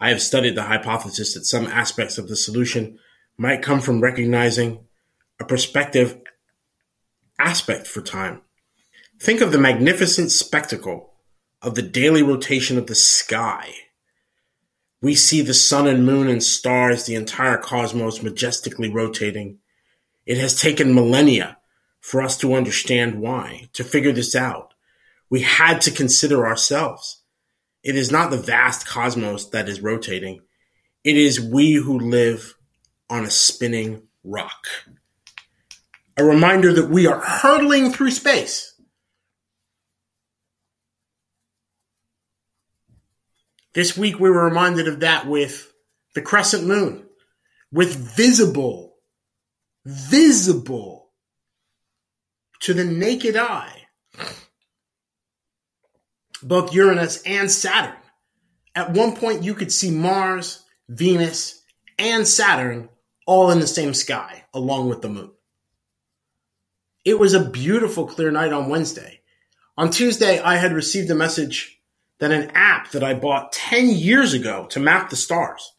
I 0.00 0.10
have 0.10 0.22
studied 0.22 0.54
the 0.54 0.64
hypothesis 0.64 1.34
that 1.34 1.44
some 1.44 1.66
aspects 1.66 2.18
of 2.18 2.28
the 2.28 2.36
solution 2.36 2.98
might 3.36 3.62
come 3.62 3.80
from 3.80 4.00
recognizing 4.00 4.86
a 5.40 5.44
perspective 5.44 6.20
aspect 7.38 7.86
for 7.86 8.00
time. 8.00 8.42
Think 9.18 9.40
of 9.40 9.52
the 9.52 9.58
magnificent 9.58 10.30
spectacle 10.30 11.14
of 11.62 11.74
the 11.74 11.82
daily 11.82 12.22
rotation 12.22 12.76
of 12.76 12.86
the 12.86 12.94
sky. 12.94 13.72
We 15.00 15.14
see 15.14 15.40
the 15.40 15.54
sun 15.54 15.86
and 15.86 16.06
moon 16.06 16.28
and 16.28 16.42
stars, 16.42 17.04
the 17.04 17.14
entire 17.14 17.56
cosmos 17.56 18.22
majestically 18.22 18.90
rotating. 18.90 19.58
It 20.26 20.38
has 20.38 20.60
taken 20.60 20.94
millennia 20.94 21.58
for 22.04 22.20
us 22.20 22.36
to 22.36 22.52
understand 22.52 23.18
why, 23.18 23.66
to 23.72 23.82
figure 23.82 24.12
this 24.12 24.36
out. 24.36 24.74
We 25.30 25.40
had 25.40 25.80
to 25.80 25.90
consider 25.90 26.46
ourselves. 26.46 27.22
It 27.82 27.96
is 27.96 28.12
not 28.12 28.30
the 28.30 28.36
vast 28.36 28.86
cosmos 28.86 29.46
that 29.48 29.70
is 29.70 29.80
rotating. 29.80 30.42
It 31.02 31.16
is 31.16 31.40
we 31.40 31.72
who 31.72 31.98
live 31.98 32.56
on 33.08 33.24
a 33.24 33.30
spinning 33.30 34.02
rock. 34.22 34.66
A 36.18 36.24
reminder 36.24 36.74
that 36.74 36.90
we 36.90 37.06
are 37.06 37.20
hurtling 37.20 37.90
through 37.90 38.10
space. 38.10 38.74
This 43.72 43.96
week 43.96 44.20
we 44.20 44.28
were 44.28 44.44
reminded 44.44 44.88
of 44.88 45.00
that 45.00 45.26
with 45.26 45.72
the 46.14 46.20
crescent 46.20 46.66
moon, 46.66 47.06
with 47.72 48.14
visible, 48.14 48.96
visible 49.86 51.03
to 52.60 52.74
the 52.74 52.84
naked 52.84 53.36
eye, 53.36 53.86
both 56.42 56.74
Uranus 56.74 57.22
and 57.22 57.50
Saturn. 57.50 57.96
At 58.74 58.90
one 58.90 59.16
point, 59.16 59.42
you 59.42 59.54
could 59.54 59.72
see 59.72 59.90
Mars, 59.90 60.62
Venus, 60.88 61.62
and 61.98 62.26
Saturn 62.26 62.88
all 63.26 63.50
in 63.50 63.60
the 63.60 63.66
same 63.66 63.94
sky, 63.94 64.44
along 64.52 64.88
with 64.88 65.02
the 65.02 65.08
moon. 65.08 65.30
It 67.04 67.18
was 67.18 67.34
a 67.34 67.50
beautiful, 67.50 68.06
clear 68.06 68.30
night 68.30 68.52
on 68.52 68.68
Wednesday. 68.68 69.20
On 69.76 69.90
Tuesday, 69.90 70.40
I 70.40 70.56
had 70.56 70.72
received 70.72 71.10
a 71.10 71.14
message 71.14 71.80
that 72.20 72.32
an 72.32 72.50
app 72.54 72.90
that 72.92 73.04
I 73.04 73.14
bought 73.14 73.52
10 73.52 73.88
years 73.88 74.32
ago 74.32 74.66
to 74.70 74.80
map 74.80 75.10
the 75.10 75.16
stars 75.16 75.72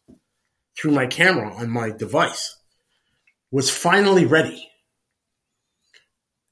through 0.78 0.92
my 0.92 1.06
camera 1.06 1.52
on 1.54 1.70
my 1.70 1.90
device 1.90 2.56
was 3.50 3.70
finally 3.70 4.26
ready. 4.26 4.68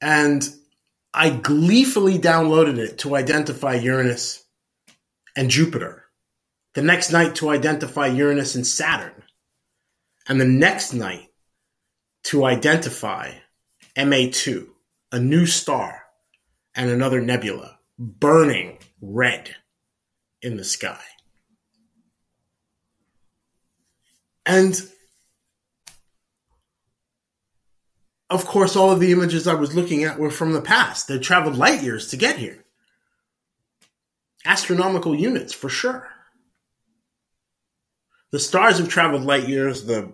And 0.01 0.47
I 1.13 1.29
gleefully 1.29 2.19
downloaded 2.19 2.77
it 2.77 2.99
to 2.99 3.15
identify 3.15 3.75
Uranus 3.75 4.43
and 5.35 5.49
Jupiter. 5.49 6.05
The 6.73 6.81
next 6.81 7.11
night 7.11 7.35
to 7.35 7.49
identify 7.49 8.07
Uranus 8.07 8.55
and 8.55 8.67
Saturn 8.67 9.23
and 10.27 10.41
the 10.41 10.45
next 10.45 10.93
night 10.93 11.29
to 12.23 12.43
identify 12.45 13.31
MA2, 13.95 14.67
a 15.11 15.19
new 15.19 15.45
star 15.45 16.03
and 16.73 16.89
another 16.89 17.21
nebula 17.21 17.79
burning 17.97 18.79
red 19.01 19.55
in 20.41 20.57
the 20.57 20.63
sky. 20.63 20.99
And 24.45 24.79
of 28.29 28.45
course, 28.45 28.75
all 28.75 28.91
of 28.91 28.99
the 28.99 29.11
images 29.11 29.47
I 29.47 29.53
was 29.53 29.75
looking 29.75 30.03
at 30.03 30.17
were 30.17 30.31
from 30.31 30.53
the 30.53 30.61
past. 30.61 31.07
They 31.07 31.19
traveled 31.19 31.57
light 31.57 31.83
years 31.83 32.07
to 32.07 32.17
get 32.17 32.37
here. 32.37 32.63
Astronomical 34.45 35.15
units, 35.15 35.53
for 35.53 35.69
sure. 35.69 36.07
The 38.31 38.39
stars 38.39 38.79
have 38.79 38.89
traveled 38.89 39.23
light 39.23 39.47
years, 39.47 39.85
the 39.85 40.11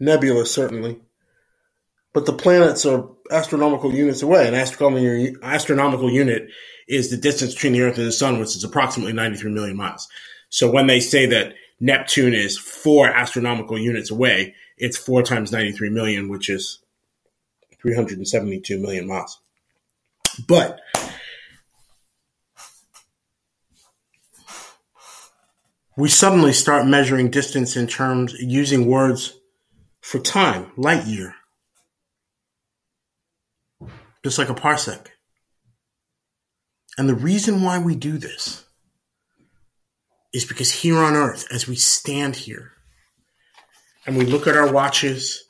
nebula 0.00 0.46
certainly, 0.46 1.00
but 2.12 2.26
the 2.26 2.32
planets 2.32 2.84
are 2.84 3.08
astronomical 3.30 3.94
units 3.94 4.22
away. 4.22 4.48
An 4.48 4.54
astronomical, 4.54 5.36
astronomical 5.42 6.10
unit 6.10 6.48
is 6.88 7.10
the 7.10 7.16
distance 7.16 7.54
between 7.54 7.74
the 7.74 7.82
Earth 7.82 7.98
and 7.98 8.06
the 8.06 8.12
Sun, 8.12 8.38
which 8.38 8.56
is 8.56 8.64
approximately 8.64 9.12
93 9.12 9.52
million 9.52 9.76
miles. 9.76 10.08
So 10.48 10.70
when 10.70 10.86
they 10.86 11.00
say 11.00 11.26
that 11.26 11.54
Neptune 11.78 12.34
is 12.34 12.58
four 12.58 13.08
astronomical 13.08 13.78
units 13.78 14.10
away, 14.10 14.54
it's 14.78 14.96
four 14.96 15.22
times 15.22 15.52
93 15.52 15.90
million, 15.90 16.28
which 16.28 16.48
is 16.48 16.80
372 17.80 18.78
million 18.78 19.06
miles. 19.06 19.40
But 20.46 20.80
we 25.96 26.08
suddenly 26.08 26.52
start 26.52 26.86
measuring 26.86 27.30
distance 27.30 27.76
in 27.76 27.86
terms 27.86 28.34
using 28.38 28.86
words 28.86 29.38
for 30.00 30.18
time, 30.18 30.70
light 30.76 31.06
year, 31.06 31.34
just 34.22 34.38
like 34.38 34.50
a 34.50 34.54
parsec. 34.54 35.06
And 36.98 37.08
the 37.08 37.14
reason 37.14 37.62
why 37.62 37.78
we 37.78 37.94
do 37.94 38.18
this 38.18 38.64
is 40.32 40.44
because 40.44 40.70
here 40.70 40.98
on 40.98 41.14
earth, 41.14 41.46
as 41.50 41.66
we 41.66 41.76
stand 41.76 42.36
here 42.36 42.72
and 44.06 44.16
we 44.16 44.26
look 44.26 44.46
at 44.46 44.56
our 44.56 44.70
watches 44.70 45.45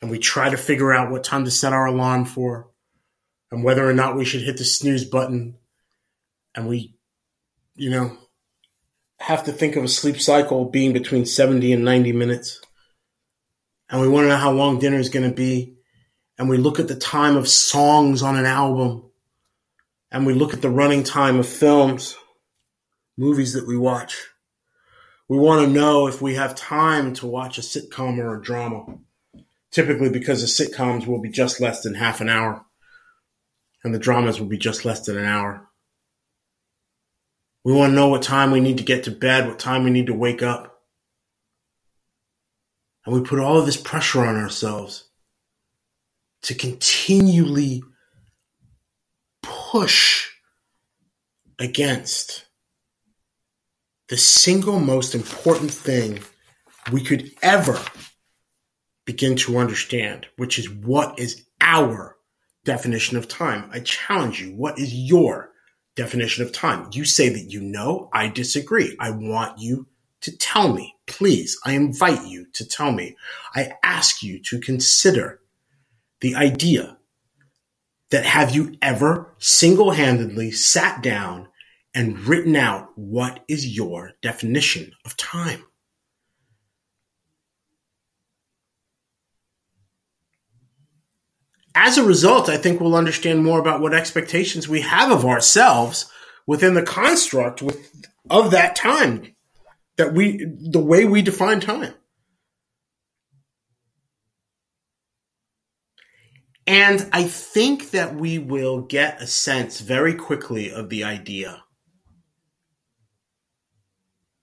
and 0.00 0.10
we 0.10 0.18
try 0.18 0.50
to 0.50 0.56
figure 0.56 0.92
out 0.92 1.10
what 1.10 1.24
time 1.24 1.44
to 1.44 1.50
set 1.50 1.72
our 1.72 1.86
alarm 1.86 2.24
for 2.24 2.68
and 3.50 3.64
whether 3.64 3.88
or 3.88 3.92
not 3.92 4.16
we 4.16 4.24
should 4.24 4.42
hit 4.42 4.58
the 4.58 4.64
snooze 4.64 5.04
button 5.04 5.56
and 6.54 6.68
we, 6.68 6.94
you 7.74 7.90
know, 7.90 8.16
have 9.18 9.44
to 9.44 9.52
think 9.52 9.76
of 9.76 9.84
a 9.84 9.88
sleep 9.88 10.20
cycle 10.20 10.66
being 10.66 10.92
between 10.92 11.24
70 11.24 11.72
and 11.72 11.84
90 11.84 12.12
minutes. 12.12 12.60
And 13.88 14.00
we 14.00 14.08
want 14.08 14.24
to 14.24 14.28
know 14.28 14.36
how 14.36 14.50
long 14.50 14.78
dinner 14.78 14.98
is 14.98 15.08
going 15.08 15.28
to 15.28 15.34
be. 15.34 15.76
And 16.38 16.48
we 16.48 16.58
look 16.58 16.80
at 16.80 16.88
the 16.88 16.96
time 16.96 17.36
of 17.36 17.48
songs 17.48 18.22
on 18.22 18.36
an 18.36 18.46
album. 18.46 19.10
And 20.10 20.26
we 20.26 20.34
look 20.34 20.52
at 20.52 20.62
the 20.62 20.70
running 20.70 21.02
time 21.02 21.38
of 21.38 21.48
films, 21.48 22.16
movies 23.16 23.54
that 23.54 23.66
we 23.66 23.76
watch. 23.76 24.28
We 25.28 25.38
want 25.38 25.66
to 25.66 25.72
know 25.72 26.06
if 26.06 26.22
we 26.22 26.34
have 26.34 26.54
time 26.54 27.14
to 27.14 27.26
watch 27.26 27.58
a 27.58 27.62
sitcom 27.62 28.18
or 28.18 28.36
a 28.36 28.42
drama. 28.42 28.98
Typically, 29.76 30.08
because 30.08 30.40
the 30.40 30.64
sitcoms 30.64 31.06
will 31.06 31.20
be 31.20 31.28
just 31.28 31.60
less 31.60 31.82
than 31.82 31.92
half 31.92 32.22
an 32.22 32.30
hour 32.30 32.64
and 33.84 33.94
the 33.94 33.98
dramas 33.98 34.40
will 34.40 34.46
be 34.46 34.56
just 34.56 34.86
less 34.86 35.04
than 35.04 35.18
an 35.18 35.26
hour. 35.26 35.68
We 37.62 37.74
want 37.74 37.90
to 37.90 37.94
know 37.94 38.08
what 38.08 38.22
time 38.22 38.52
we 38.52 38.60
need 38.60 38.78
to 38.78 38.84
get 38.84 39.04
to 39.04 39.10
bed, 39.10 39.46
what 39.46 39.58
time 39.58 39.84
we 39.84 39.90
need 39.90 40.06
to 40.06 40.14
wake 40.14 40.42
up. 40.42 40.78
And 43.04 43.14
we 43.14 43.20
put 43.20 43.38
all 43.38 43.58
of 43.58 43.66
this 43.66 43.76
pressure 43.76 44.24
on 44.24 44.36
ourselves 44.36 45.10
to 46.44 46.54
continually 46.54 47.82
push 49.42 50.26
against 51.58 52.46
the 54.08 54.16
single 54.16 54.80
most 54.80 55.14
important 55.14 55.70
thing 55.70 56.20
we 56.90 57.02
could 57.02 57.30
ever 57.42 57.78
begin 59.06 59.36
to 59.36 59.58
understand, 59.58 60.26
which 60.36 60.58
is 60.58 60.68
what 60.68 61.18
is 61.18 61.44
our 61.60 62.16
definition 62.64 63.16
of 63.16 63.28
time. 63.28 63.70
I 63.72 63.80
challenge 63.80 64.42
you. 64.42 64.54
What 64.54 64.78
is 64.78 64.92
your 64.92 65.50
definition 65.96 66.44
of 66.44 66.52
time. 66.52 66.88
You 66.92 67.04
say 67.04 67.30
that 67.30 67.50
you 67.50 67.60
know. 67.60 68.08
I 68.12 68.28
disagree. 68.28 68.94
I 69.00 69.10
want 69.10 69.58
you 69.58 69.88
to 70.20 70.36
tell 70.36 70.72
me. 70.72 70.94
Please, 71.06 71.58
I 71.64 71.72
invite 71.72 72.26
you 72.26 72.46
to 72.52 72.66
tell 72.66 72.92
me. 72.92 73.16
I 73.54 73.72
ask 73.82 74.22
you 74.22 74.40
to 74.44 74.60
consider 74.60 75.40
the 76.20 76.36
idea 76.36 76.98
that 78.10 78.24
have 78.24 78.54
you 78.54 78.76
ever 78.80 79.34
single 79.38 79.90
handedly 79.90 80.50
sat 80.52 81.02
down 81.02 81.48
and 81.94 82.20
written 82.20 82.54
out 82.54 82.90
what 82.96 83.42
is 83.48 83.66
your 83.66 84.12
definition 84.22 84.92
of 85.04 85.16
time? 85.16 85.64
As 91.76 91.98
a 91.98 92.04
result, 92.04 92.48
I 92.48 92.56
think 92.56 92.80
we'll 92.80 92.96
understand 92.96 93.44
more 93.44 93.60
about 93.60 93.82
what 93.82 93.92
expectations 93.92 94.66
we 94.66 94.80
have 94.80 95.12
of 95.12 95.26
ourselves 95.26 96.10
within 96.46 96.72
the 96.72 96.82
construct 96.82 97.60
with, 97.60 98.06
of 98.30 98.52
that 98.52 98.74
time 98.74 99.36
that 99.96 100.14
we, 100.14 100.44
the 100.58 100.80
way 100.80 101.04
we 101.04 101.20
define 101.20 101.60
time. 101.60 101.92
And 106.66 107.08
I 107.12 107.24
think 107.24 107.90
that 107.90 108.16
we 108.16 108.38
will 108.38 108.80
get 108.80 109.20
a 109.20 109.26
sense 109.26 109.80
very 109.80 110.14
quickly 110.14 110.72
of 110.72 110.88
the 110.88 111.04
idea 111.04 111.62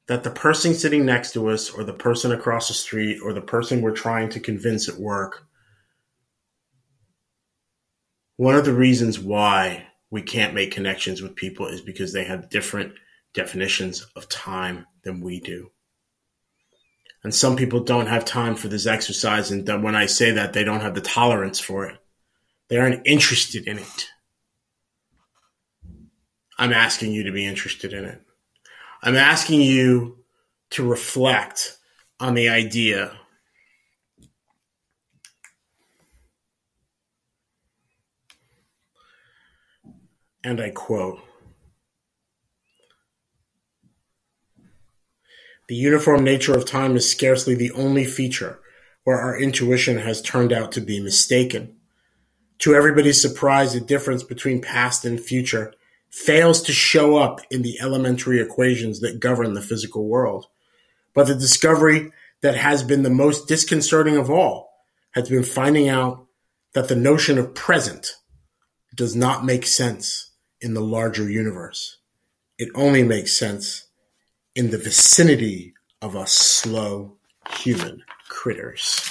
that 0.08 0.24
the 0.24 0.30
person 0.30 0.76
sitting 0.76 1.06
next 1.06 1.32
to 1.34 1.50
us, 1.50 1.72
or 1.72 1.84
the 1.84 1.94
person 1.94 2.32
across 2.32 2.68
the 2.68 2.74
street, 2.74 3.20
or 3.24 3.34
the 3.34 3.42
person 3.42 3.82
we're 3.82 3.92
trying 3.92 4.30
to 4.30 4.40
convince 4.40 4.88
at 4.88 5.00
work, 5.00 5.48
one 8.44 8.56
of 8.56 8.66
the 8.66 8.74
reasons 8.74 9.18
why 9.18 9.88
we 10.12 10.22
can't 10.22 10.54
make 10.54 10.72
connections 10.72 11.22
with 11.22 11.34
people 11.34 11.66
is 11.68 11.80
because 11.80 12.12
they 12.12 12.26
have 12.26 12.50
different 12.50 12.94
definitions 13.34 14.06
of 14.18 14.28
time 14.28 14.86
than 15.04 15.22
we 15.22 15.40
do. 15.40 15.72
And 17.24 17.34
some 17.34 17.56
people 17.56 17.80
don't 17.86 18.08
have 18.08 18.26
time 18.26 18.56
for 18.56 18.68
this 18.68 18.86
exercise. 18.86 19.50
And 19.50 19.66
when 19.82 19.96
I 19.96 20.08
say 20.08 20.32
that, 20.32 20.52
they 20.52 20.66
don't 20.66 20.82
have 20.82 20.94
the 20.94 21.00
tolerance 21.00 21.62
for 21.62 21.86
it. 21.86 21.98
They 22.68 22.76
aren't 22.76 23.08
interested 23.08 23.66
in 23.66 23.80
it. 23.80 24.10
I'm 26.58 26.74
asking 26.74 27.14
you 27.14 27.24
to 27.24 27.32
be 27.32 27.46
interested 27.46 27.94
in 27.94 28.04
it. 28.04 28.22
I'm 29.02 29.16
asking 29.16 29.62
you 29.62 30.18
to 30.72 30.86
reflect 30.86 31.78
on 32.20 32.34
the 32.34 32.50
idea 32.50 33.18
and 40.44 40.60
I 40.60 40.70
quote 40.72 41.20
The 45.70 45.76
uniform 45.76 46.24
nature 46.24 46.54
of 46.54 46.66
time 46.66 46.96
is 46.96 47.10
scarcely 47.10 47.56
the 47.56 47.72
only 47.72 48.04
feature 48.04 48.60
where 49.06 49.20
our 49.20 49.40
intuition 49.40 49.98
has 49.98 50.22
turned 50.22 50.52
out 50.52 50.74
to 50.74 50.82
be 50.82 51.00
mistaken. 51.00 51.78
To 52.60 52.76
everybody's 52.76 53.22
surprise, 53.22 53.74
the 53.74 53.80
difference 53.80 54.24
between 54.24 54.62
past 54.62 55.06
and 55.06 55.20
future 55.20 55.74
fails 56.10 56.62
to 56.64 56.72
show 56.74 57.16
up 57.18 57.40
in 57.50 57.62
the 57.62 57.80
elementary 57.82 58.40
equations 58.42 59.00
that 59.00 59.20
govern 59.20 59.54
the 59.54 59.62
physical 59.62 60.08
world. 60.08 60.48
But 61.14 61.28
the 61.28 61.36
discovery 61.36 62.12
that 62.42 62.56
has 62.56 62.84
been 62.84 63.04
the 63.04 63.10
most 63.10 63.48
disconcerting 63.48 64.18
of 64.18 64.30
all 64.30 64.70
has 65.12 65.30
been 65.30 65.44
finding 65.44 65.90
out 65.90 66.26
that 66.74 66.88
the 66.88 66.96
notion 66.96 67.38
of 67.38 67.56
present 67.56 68.16
does 68.96 69.16
not 69.16 69.46
make 69.46 69.66
sense 69.66 70.33
in 70.64 70.74
the 70.74 70.82
larger 70.82 71.30
universe. 71.30 71.98
It 72.58 72.70
only 72.74 73.04
makes 73.04 73.38
sense 73.38 73.88
in 74.56 74.70
the 74.70 74.78
vicinity 74.78 75.74
of 76.02 76.16
us 76.16 76.32
slow 76.32 77.18
human 77.50 78.04
critters. 78.30 79.10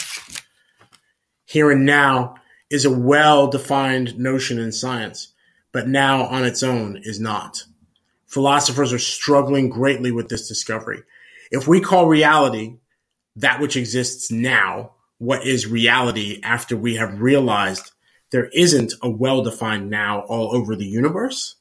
Here 1.44 1.70
and 1.70 1.84
now 1.84 2.36
is 2.70 2.84
a 2.84 2.90
well 2.90 3.48
defined 3.48 4.18
notion 4.18 4.58
in 4.58 4.72
science, 4.72 5.32
but 5.72 5.88
now 5.88 6.24
on 6.24 6.44
its 6.44 6.62
own 6.62 6.98
is 7.02 7.20
not. 7.20 7.64
Philosophers 8.26 8.92
are 8.92 8.98
struggling 8.98 9.68
greatly 9.68 10.10
with 10.10 10.28
this 10.28 10.48
discovery. 10.48 11.02
If 11.50 11.68
we 11.68 11.80
call 11.80 12.06
reality 12.06 12.78
that 13.36 13.60
which 13.60 13.76
exists 13.76 14.30
now, 14.30 14.92
what 15.18 15.46
is 15.46 15.66
reality 15.66 16.40
after 16.42 16.76
we 16.76 16.96
have 16.96 17.20
realized 17.20 17.92
there 18.32 18.48
isn't 18.52 18.94
a 19.02 19.08
well 19.08 19.42
defined 19.42 19.88
now 19.88 20.20
all 20.22 20.54
over 20.54 20.74
the 20.74 20.86
universe? 20.86 21.56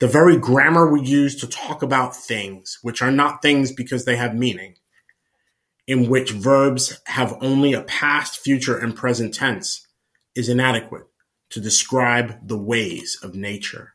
the 0.00 0.08
very 0.08 0.38
grammar 0.38 0.90
we 0.90 1.02
use 1.02 1.36
to 1.36 1.46
talk 1.46 1.82
about 1.82 2.16
things, 2.16 2.78
which 2.82 3.02
are 3.02 3.10
not 3.10 3.42
things 3.42 3.70
because 3.70 4.04
they 4.04 4.16
have 4.16 4.34
meaning, 4.34 4.74
in 5.86 6.08
which 6.08 6.32
verbs 6.32 7.00
have 7.04 7.36
only 7.42 7.74
a 7.74 7.82
past, 7.82 8.40
future, 8.40 8.78
and 8.78 8.96
present 8.96 9.34
tense, 9.34 9.86
is 10.34 10.48
inadequate 10.48 11.04
to 11.50 11.60
describe 11.60 12.48
the 12.48 12.56
ways 12.56 13.18
of 13.22 13.34
nature. 13.34 13.94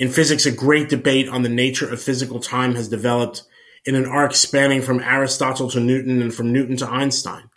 In 0.00 0.08
physics, 0.08 0.46
a 0.46 0.50
great 0.50 0.88
debate 0.88 1.28
on 1.28 1.42
the 1.42 1.48
nature 1.48 1.88
of 1.88 2.02
physical 2.02 2.40
time 2.40 2.74
has 2.74 2.88
developed 2.88 3.44
in 3.86 3.94
an 3.94 4.06
arc 4.06 4.34
spanning 4.34 4.82
from 4.82 4.98
Aristotle 4.98 5.70
to 5.70 5.78
Newton 5.78 6.20
and 6.20 6.34
from 6.34 6.52
Newton 6.52 6.76
to 6.78 6.88
Einstein. 6.88 7.50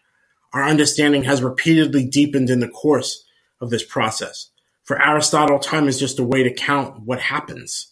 Our 0.58 0.67
understanding 0.67 1.24
has 1.24 1.41
repeatedly 1.41 2.06
deepened 2.06 2.50
in 2.50 2.60
the 2.60 2.67
course 2.67 3.24
of 3.62 3.70
this 3.70 3.84
process 3.84 4.50
for 4.88 5.06
Aristotle, 5.06 5.60
time 5.60 5.89
is 5.89 6.00
just 6.00 6.17
a 6.17 6.24
way 6.24 6.43
to 6.43 6.54
count 6.54 7.02
what 7.02 7.20
happens, 7.20 7.91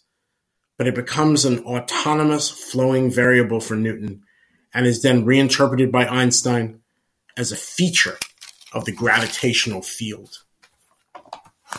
but 0.78 0.86
it 0.86 0.94
becomes 0.94 1.44
an 1.44 1.58
autonomous 1.58 2.48
flowing 2.48 3.10
variable 3.10 3.60
for 3.60 3.76
Newton 3.76 4.22
and 4.72 4.86
is 4.86 5.02
then 5.02 5.26
reinterpreted 5.26 5.92
by 5.92 6.06
Einstein 6.06 6.80
as 7.36 7.52
a 7.52 7.56
feature 7.56 8.16
of 8.72 8.86
the 8.86 8.92
gravitational 8.92 9.82
field. 9.82 10.38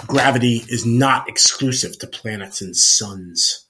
Gravity 0.06 0.64
is 0.70 0.86
not 0.86 1.28
exclusive 1.28 1.98
to 1.98 2.06
planets 2.06 2.62
and 2.62 2.78
suns. 2.78 3.67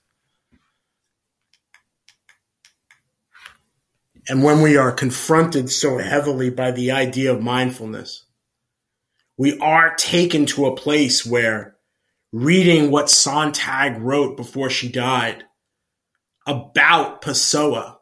And 4.30 4.44
when 4.44 4.62
we 4.62 4.76
are 4.76 4.92
confronted 4.92 5.70
so 5.72 5.98
heavily 5.98 6.50
by 6.50 6.72
the 6.72 6.92
idea 6.92 7.34
of 7.34 7.42
mindfulness, 7.42 8.26
we 9.38 9.58
are 9.60 9.96
taken 9.96 10.46
to 10.48 10.66
a 10.66 10.76
place 10.76 11.26
where 11.26 11.78
reading 12.34 12.92
what 12.92 13.10
Sontag 13.10 14.02
wrote 14.02 14.36
before 14.36 14.70
she 14.70 14.90
died 14.90 15.46
about 16.46 17.22
Pessoa, 17.22 17.98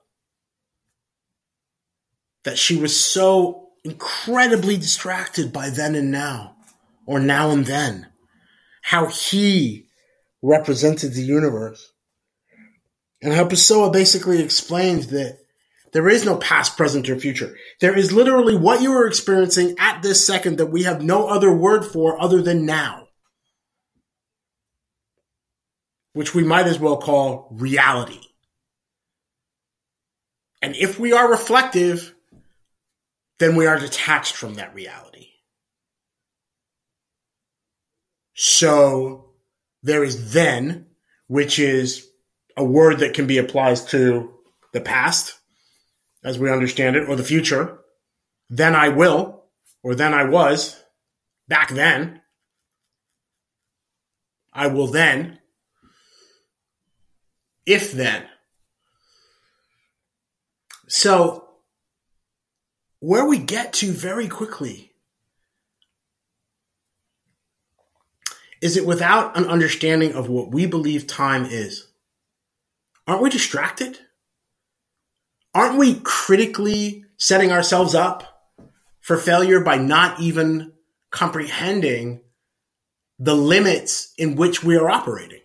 that 2.44 2.58
she 2.58 2.76
was 2.76 3.00
so 3.00 3.70
incredibly 3.84 4.78
distracted 4.78 5.54
by 5.54 5.70
then 5.70 5.96
and 5.96 6.12
now, 6.12 6.56
or 7.06 7.20
now 7.20 7.52
and 7.52 7.66
then, 7.66 8.08
how 8.82 9.08
he 9.08 9.88
represented 10.42 11.14
the 11.14 11.24
universe. 11.24 11.92
And 13.22 13.34
how 13.34 13.48
Pessoa 13.48 13.92
basically 13.92 14.42
explained 14.42 15.04
that 15.04 15.40
there 15.96 16.10
is 16.10 16.26
no 16.26 16.36
past, 16.36 16.76
present, 16.76 17.10
or 17.10 17.18
future. 17.18 17.56
There 17.80 17.98
is 17.98 18.12
literally 18.12 18.58
what 18.58 18.82
you 18.82 18.92
are 18.92 19.08
experiencing 19.08 19.76
at 19.80 20.04
this 20.04 20.28
second 20.28 20.58
that 20.58 20.66
we 20.66 20.84
have 20.84 21.02
no 21.02 21.30
other 21.30 21.56
word 21.56 21.86
for 21.86 22.22
other 22.22 22.42
than 22.42 22.66
now. 22.66 23.08
Which 26.12 26.36
we 26.36 26.44
might 26.44 26.68
as 26.68 26.80
well 26.80 26.98
call 26.98 27.48
reality. 27.50 28.20
And 30.62 30.76
if 30.76 31.00
we 31.00 31.14
are 31.14 31.32
reflective, 31.32 32.14
then 33.40 33.56
we 33.56 33.66
are 33.66 33.80
detached 33.80 34.36
from 34.36 34.56
that 34.56 34.76
reality. 34.76 35.30
So 38.34 39.30
there 39.82 40.04
is 40.04 40.34
then, 40.34 40.88
which 41.28 41.58
is 41.58 42.06
a 42.58 42.66
word 42.66 43.00
that 43.00 43.14
can 43.14 43.28
be 43.28 43.38
applied 43.38 43.78
to 43.92 44.34
the 44.74 44.82
past, 44.82 45.40
as 46.26 46.40
we 46.40 46.52
understand 46.52 46.96
it, 46.96 47.08
or 47.08 47.16
the 47.16 47.24
future, 47.24 47.78
then 48.50 48.76
I 48.76 48.90
will, 48.90 49.46
or 49.84 49.94
then 49.94 50.14
I 50.14 50.24
was, 50.24 50.84
back 51.48 51.70
then, 51.70 52.22
I 54.52 54.68
will 54.68 54.88
then, 54.88 55.40
if 57.66 57.92
then. 57.92 58.26
So, 60.88 61.48
where 63.00 63.26
we 63.26 63.38
get 63.38 63.74
to 63.74 63.92
very 63.92 64.28
quickly 64.28 64.94
is 68.62 68.76
it 68.76 68.86
without 68.86 69.38
an 69.38 69.46
understanding 69.46 70.14
of 70.14 70.28
what 70.28 70.52
we 70.52 70.66
believe 70.66 71.06
time 71.06 71.46
is. 71.46 71.88
Aren't 73.06 73.22
we 73.22 73.30
distracted? 73.30 74.00
Aren't 75.56 75.80
we 75.80 75.96
critically 76.04 77.06
setting 77.18 77.52
ourselves 77.52 77.96
up 77.96 78.42
for 79.00 79.18
failure 79.18 79.62
by 79.62 79.78
not 79.78 80.20
even 80.20 80.74
comprehending 81.10 82.22
the 83.18 83.34
limits 83.34 84.14
in 84.18 84.36
which 84.36 84.64
we 84.64 84.76
are 84.76 84.90
operating? 84.90 85.40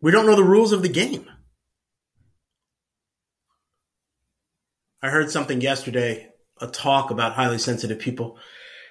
We 0.00 0.12
don't 0.12 0.26
know 0.26 0.36
the 0.36 0.44
rules 0.44 0.72
of 0.72 0.82
the 0.82 0.88
game. 0.88 1.28
I 5.02 5.10
heard 5.10 5.30
something 5.30 5.60
yesterday, 5.60 6.28
a 6.60 6.68
talk 6.68 7.10
about 7.10 7.32
highly 7.32 7.58
sensitive 7.58 7.98
people. 7.98 8.38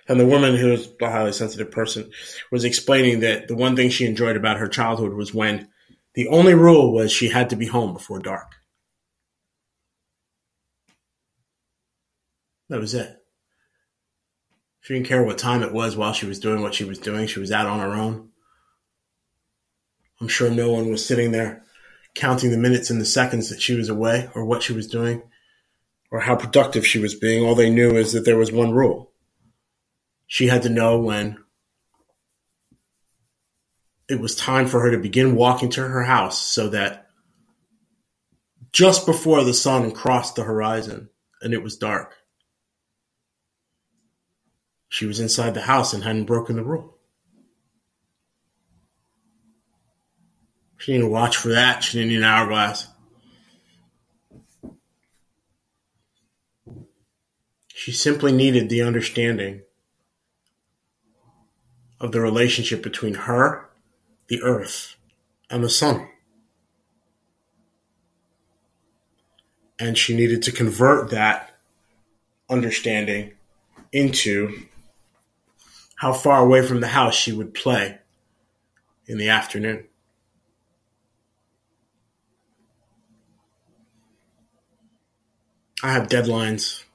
And 0.07 0.19
the 0.19 0.25
woman 0.25 0.55
who 0.55 0.71
was 0.71 0.89
a 1.01 1.09
highly 1.09 1.31
sensitive 1.31 1.71
person 1.71 2.11
was 2.51 2.65
explaining 2.65 3.21
that 3.21 3.47
the 3.47 3.55
one 3.55 3.75
thing 3.75 3.89
she 3.89 4.07
enjoyed 4.07 4.35
about 4.35 4.57
her 4.57 4.67
childhood 4.67 5.13
was 5.13 5.33
when 5.33 5.69
the 6.15 6.27
only 6.27 6.55
rule 6.55 6.91
was 6.91 7.11
she 7.11 7.29
had 7.29 7.51
to 7.51 7.55
be 7.55 7.67
home 7.67 7.93
before 7.93 8.19
dark. 8.19 8.58
That 12.69 12.79
was 12.79 12.93
it. 12.93 13.15
She 14.81 14.93
didn't 14.93 15.07
care 15.07 15.23
what 15.23 15.37
time 15.37 15.63
it 15.63 15.73
was 15.73 15.95
while 15.95 16.13
she 16.13 16.25
was 16.25 16.39
doing 16.39 16.61
what 16.61 16.73
she 16.73 16.85
was 16.85 16.99
doing. 16.99 17.27
She 17.27 17.39
was 17.39 17.51
out 17.51 17.67
on 17.67 17.79
her 17.79 17.93
own. 17.93 18.29
I'm 20.21 20.27
sure 20.27 20.49
no 20.49 20.71
one 20.71 20.89
was 20.89 21.05
sitting 21.05 21.31
there 21.31 21.63
counting 22.15 22.51
the 22.51 22.57
minutes 22.57 22.89
and 22.89 22.99
the 22.99 23.05
seconds 23.05 23.49
that 23.49 23.61
she 23.61 23.75
was 23.75 23.89
away 23.89 24.29
or 24.35 24.45
what 24.45 24.63
she 24.63 24.73
was 24.73 24.87
doing 24.87 25.21
or 26.11 26.19
how 26.19 26.35
productive 26.35 26.85
she 26.85 26.99
was 26.99 27.15
being. 27.15 27.45
All 27.45 27.55
they 27.55 27.69
knew 27.69 27.95
is 27.95 28.13
that 28.13 28.25
there 28.25 28.37
was 28.37 28.51
one 28.51 28.71
rule. 28.71 29.11
She 30.27 30.47
had 30.47 30.63
to 30.63 30.69
know 30.69 30.99
when 30.99 31.37
it 34.07 34.19
was 34.19 34.35
time 34.35 34.67
for 34.67 34.81
her 34.81 34.91
to 34.91 34.97
begin 34.97 35.35
walking 35.35 35.69
to 35.69 35.81
her 35.81 36.03
house 36.03 36.41
so 36.41 36.69
that 36.69 37.07
just 38.71 39.05
before 39.05 39.43
the 39.43 39.53
sun 39.53 39.91
crossed 39.91 40.35
the 40.35 40.43
horizon 40.43 41.09
and 41.41 41.53
it 41.53 41.63
was 41.63 41.77
dark. 41.77 42.15
She 44.89 45.05
was 45.05 45.19
inside 45.19 45.53
the 45.53 45.61
house 45.61 45.93
and 45.93 46.03
hadn't 46.03 46.25
broken 46.25 46.55
the 46.55 46.63
rule. 46.63 46.97
She 50.77 50.93
didn't 50.93 51.11
watch 51.11 51.37
for 51.37 51.49
that. 51.49 51.83
She 51.83 51.99
didn't 51.99 52.09
need 52.09 52.17
an 52.17 52.23
hourglass. 52.23 52.87
She 57.67 57.91
simply 57.91 58.31
needed 58.31 58.69
the 58.69 58.81
understanding 58.81 59.61
of 61.99 62.11
the 62.11 62.21
relationship 62.21 62.81
between 62.81 63.13
her, 63.13 63.69
the 64.27 64.41
earth, 64.41 64.95
and 65.49 65.63
the 65.63 65.69
sun. 65.69 66.07
And 69.77 69.97
she 69.97 70.15
needed 70.15 70.41
to 70.43 70.51
convert 70.51 71.11
that 71.11 71.55
understanding 72.49 73.33
into 73.91 74.65
how 75.99 76.13
far 76.13 76.41
away 76.41 76.65
from 76.65 76.79
the 76.79 76.87
house 76.87 77.13
she 77.13 77.33
would 77.33 77.53
play 77.53 77.97
in 79.05 79.17
the 79.17 79.27
afternoon. 79.27 79.83
I 85.83 85.91
have 85.91 86.07
deadlines. 86.07 86.85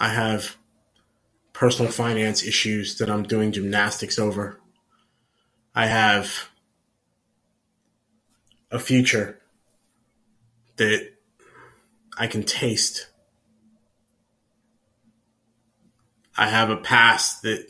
I 0.00 0.08
have 0.08 0.56
personal 1.52 1.92
finance 1.92 2.42
issues 2.42 2.98
that 2.98 3.08
I'm 3.08 3.22
doing 3.22 3.52
gymnastics 3.52 4.18
over. 4.18 4.58
I 5.72 5.86
have 5.86 6.48
a 8.72 8.80
future 8.80 9.40
that 10.78 11.12
I 12.18 12.26
can 12.26 12.42
taste. 12.42 13.06
I 16.36 16.48
have 16.48 16.70
a 16.70 16.76
past 16.76 17.42
that 17.42 17.66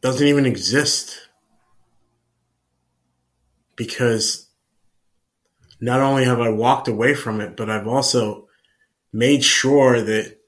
doesn't 0.00 0.26
even 0.26 0.46
exist 0.46 1.28
because 3.76 4.48
not 5.80 6.00
only 6.00 6.24
have 6.24 6.40
I 6.40 6.48
walked 6.48 6.88
away 6.88 7.14
from 7.14 7.40
it, 7.40 7.56
but 7.56 7.70
I've 7.70 7.86
also 7.86 8.48
made 9.12 9.44
sure 9.44 10.00
that 10.00 10.38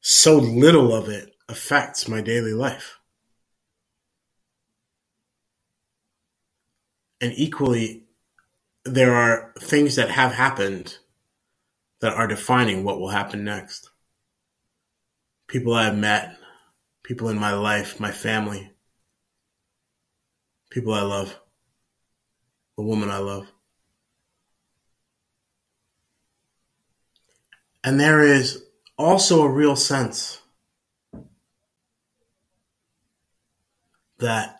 so 0.00 0.36
little 0.36 0.94
of 0.94 1.08
it 1.08 1.34
affects 1.48 2.08
my 2.08 2.20
daily 2.20 2.52
life. 2.52 2.98
And 7.20 7.32
equally, 7.36 8.04
there 8.84 9.14
are 9.14 9.52
things 9.58 9.96
that 9.96 10.10
have 10.10 10.32
happened 10.32 10.98
that 12.00 12.12
are 12.12 12.26
defining 12.26 12.84
what 12.84 13.00
will 13.00 13.08
happen 13.08 13.44
next. 13.44 13.90
People 15.48 15.74
I 15.74 15.84
have 15.84 15.96
met, 15.96 16.36
people 17.02 17.28
in 17.28 17.38
my 17.38 17.54
life, 17.54 18.00
my 18.00 18.10
family, 18.10 18.70
people 20.70 20.92
I 20.92 21.02
love, 21.02 21.38
the 22.76 22.82
woman 22.82 23.10
I 23.10 23.18
love. 23.18 23.46
And 27.84 28.00
there 28.00 28.20
is 28.20 28.64
also 28.98 29.42
a 29.42 29.48
real 29.48 29.76
sense 29.76 30.40
that 34.18 34.58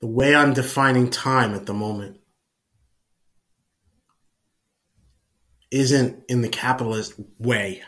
the 0.00 0.06
way 0.06 0.34
I'm 0.34 0.54
defining 0.54 1.10
time 1.10 1.54
at 1.54 1.66
the 1.66 1.74
moment 1.74 2.20
isn't 5.70 6.24
in 6.28 6.42
the 6.42 6.48
capitalist 6.48 7.14
way. 7.38 7.82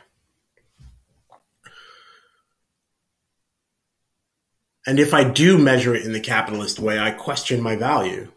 And 4.86 4.98
if 4.98 5.14
I 5.14 5.24
do 5.24 5.58
measure 5.58 5.94
it 5.94 6.04
in 6.04 6.12
the 6.12 6.20
capitalist 6.20 6.78
way, 6.78 6.98
I 6.98 7.12
question 7.12 7.62
my 7.62 7.76
value. 7.76 8.30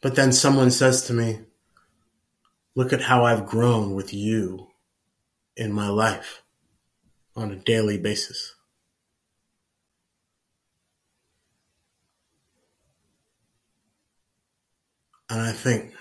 But 0.00 0.14
then 0.14 0.32
someone 0.32 0.70
says 0.70 1.02
to 1.02 1.12
me, 1.12 1.40
Look 2.76 2.92
at 2.92 3.02
how 3.02 3.24
I've 3.24 3.46
grown 3.46 3.94
with 3.94 4.14
you 4.14 4.68
in 5.56 5.72
my 5.72 5.88
life 5.88 6.42
on 7.34 7.50
a 7.50 7.56
daily 7.56 7.98
basis. 7.98 8.54
And 15.30 15.40
I 15.40 15.52
think, 15.52 15.92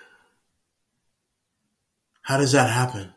how 2.22 2.38
does 2.38 2.54
that 2.54 2.70
happen? 2.70 3.14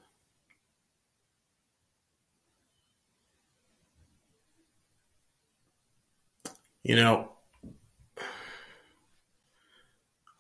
You 6.83 6.97
know, 6.97 7.33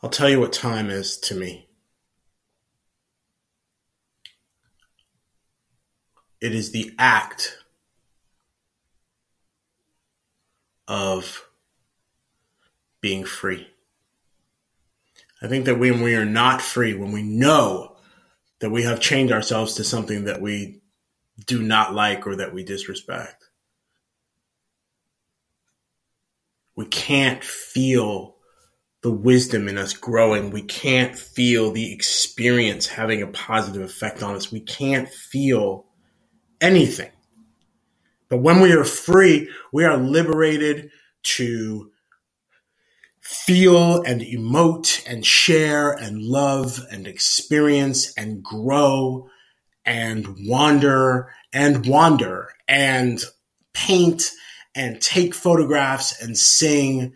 I'll 0.02 0.10
tell 0.10 0.28
you 0.28 0.40
what 0.40 0.52
time 0.52 0.90
is 0.90 1.18
to 1.18 1.34
me. 1.34 1.68
It 6.40 6.54
is 6.54 6.72
the 6.72 6.92
act 6.98 7.58
of 10.88 11.46
being 13.00 13.24
free. 13.24 13.68
I 15.42 15.48
think 15.48 15.64
that 15.66 15.78
when 15.78 16.02
we 16.02 16.14
are 16.14 16.24
not 16.24 16.60
free, 16.60 16.94
when 16.94 17.12
we 17.12 17.22
know 17.22 17.96
that 18.60 18.70
we 18.70 18.82
have 18.82 19.00
chained 19.00 19.32
ourselves 19.32 19.74
to 19.74 19.84
something 19.84 20.24
that 20.24 20.40
we 20.40 20.82
do 21.46 21.62
not 21.62 21.94
like 21.94 22.26
or 22.26 22.36
that 22.36 22.52
we 22.52 22.62
disrespect, 22.62 23.48
we 26.76 26.84
can't 26.86 27.42
feel 27.42 28.36
the 29.02 29.10
wisdom 29.10 29.66
in 29.68 29.78
us 29.78 29.94
growing. 29.94 30.50
We 30.50 30.62
can't 30.62 31.16
feel 31.16 31.72
the 31.72 31.92
experience 31.92 32.86
having 32.86 33.22
a 33.22 33.26
positive 33.26 33.82
effect 33.82 34.22
on 34.22 34.36
us. 34.36 34.52
We 34.52 34.60
can't 34.60 35.08
feel 35.08 35.86
anything. 36.60 37.10
But 38.28 38.38
when 38.38 38.60
we 38.60 38.72
are 38.72 38.84
free, 38.84 39.50
we 39.72 39.84
are 39.84 39.96
liberated 39.96 40.90
to 41.22 41.89
feel 43.30 44.02
and 44.02 44.22
emote 44.22 45.06
and 45.08 45.24
share 45.24 45.92
and 45.92 46.20
love 46.20 46.80
and 46.90 47.06
experience 47.06 48.12
and 48.14 48.42
grow 48.42 49.30
and 49.84 50.26
wander 50.48 51.32
and 51.52 51.86
wander 51.86 52.48
and 52.66 53.22
paint 53.72 54.32
and 54.74 55.00
take 55.00 55.32
photographs 55.32 56.20
and 56.20 56.36
sing 56.36 57.12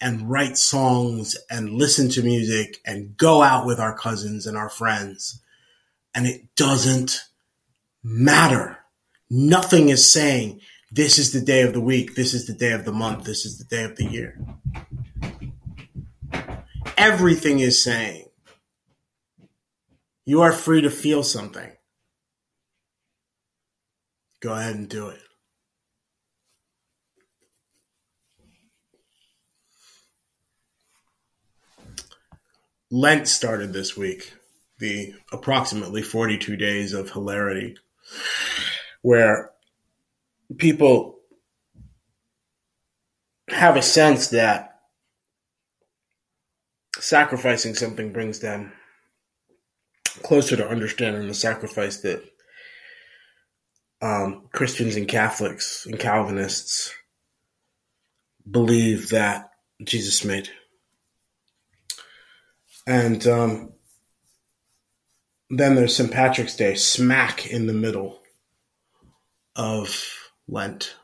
and 0.00 0.30
write 0.30 0.56
songs 0.56 1.36
and 1.50 1.70
listen 1.70 2.08
to 2.10 2.22
music 2.22 2.80
and 2.86 3.16
go 3.16 3.42
out 3.42 3.66
with 3.66 3.80
our 3.80 3.98
cousins 3.98 4.46
and 4.46 4.56
our 4.56 4.70
friends. 4.70 5.42
And 6.14 6.28
it 6.28 6.42
doesn't 6.54 7.22
matter. 8.04 8.78
Nothing 9.28 9.88
is 9.88 10.08
saying 10.08 10.60
this 10.92 11.18
is 11.18 11.32
the 11.32 11.40
day 11.40 11.62
of 11.62 11.72
the 11.72 11.80
week, 11.80 12.14
this 12.14 12.34
is 12.34 12.46
the 12.46 12.54
day 12.54 12.70
of 12.70 12.84
the 12.84 12.92
month, 12.92 13.24
this 13.24 13.44
is 13.44 13.58
the 13.58 13.64
day 13.64 13.82
of 13.82 13.96
the 13.96 14.04
year. 14.04 14.38
Everything 16.96 17.60
is 17.60 17.82
saying 17.82 18.24
you 20.24 20.42
are 20.42 20.52
free 20.52 20.80
to 20.82 20.90
feel 20.90 21.22
something. 21.22 21.70
Go 24.40 24.54
ahead 24.54 24.74
and 24.74 24.88
do 24.88 25.08
it. 25.08 25.20
Lent 32.90 33.26
started 33.28 33.72
this 33.72 33.96
week, 33.96 34.32
the 34.78 35.14
approximately 35.32 36.02
42 36.02 36.56
days 36.56 36.92
of 36.92 37.10
hilarity, 37.10 37.76
where 39.02 39.50
people 40.56 41.18
have 43.48 43.76
a 43.76 43.82
sense 43.82 44.28
that 44.28 44.75
sacrificing 47.00 47.74
something 47.74 48.12
brings 48.12 48.40
them 48.40 48.72
closer 50.22 50.56
to 50.56 50.68
understanding 50.68 51.26
the 51.28 51.34
sacrifice 51.34 51.98
that 51.98 52.22
um, 54.02 54.48
Christians 54.52 54.96
and 54.96 55.08
Catholics 55.08 55.86
and 55.86 55.98
Calvinists 55.98 56.92
believe 58.50 59.10
that 59.10 59.50
Jesus 59.82 60.24
made. 60.24 60.48
And 62.86 63.26
um, 63.26 63.72
then 65.50 65.74
there's 65.74 65.96
St. 65.96 66.10
Patrick's 66.10 66.56
Day, 66.56 66.74
smack 66.74 67.46
in 67.46 67.66
the 67.66 67.72
middle 67.72 68.20
of 69.56 70.30
Lent, 70.46 70.94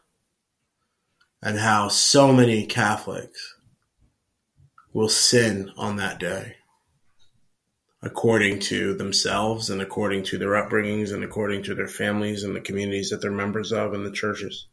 and 1.43 1.59
how 1.59 1.89
so 1.89 2.33
many 2.33 2.67
Catholics 2.67 3.52
will 4.93 5.09
sin 5.09 5.71
on 5.77 5.97
that 5.97 6.19
day 6.19 6.57
according 8.03 8.59
to 8.59 8.95
themselves 8.95 9.71
and 9.71 9.81
according 9.81 10.25
to 10.25 10.37
their 10.37 10.51
upbringings 10.51 11.13
and 11.13 11.23
according 11.23 11.63
to 11.63 11.75
their 11.75 11.87
families 11.87 12.43
and 12.43 12.55
the 12.55 12.61
communities 12.61 13.11
that 13.11 13.23
they're 13.23 13.31
members 13.31 13.73
of 13.73 13.95
and 13.95 14.05
the 14.05 14.11
churches. 14.11 14.67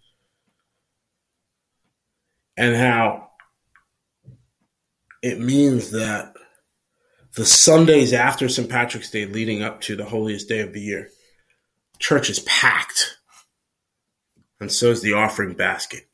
And 2.58 2.76
how 2.76 3.30
it 5.22 5.40
means 5.40 5.92
that 5.92 6.34
the 7.36 7.46
Sundays 7.46 8.14
after 8.14 8.50
St. 8.50 8.68
Patrick's 8.68 9.12
Day 9.12 9.26
leading 9.26 9.62
up 9.62 9.82
to 9.82 9.96
the 9.96 10.06
holiest 10.06 10.50
day 10.50 10.62
of 10.62 10.74
the 10.74 10.82
year, 10.82 11.10
church 12.00 12.30
is 12.30 12.40
packed. 12.40 13.18
And 14.60 14.72
so 14.72 14.90
is 14.90 15.02
the 15.02 15.14
offering 15.14 15.54
basket. 15.54 16.09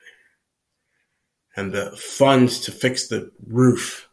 And 1.55 1.71
the 1.71 1.91
funds 1.91 2.59
to 2.61 2.71
fix 2.71 3.07
the 3.07 3.31
roof 3.45 4.09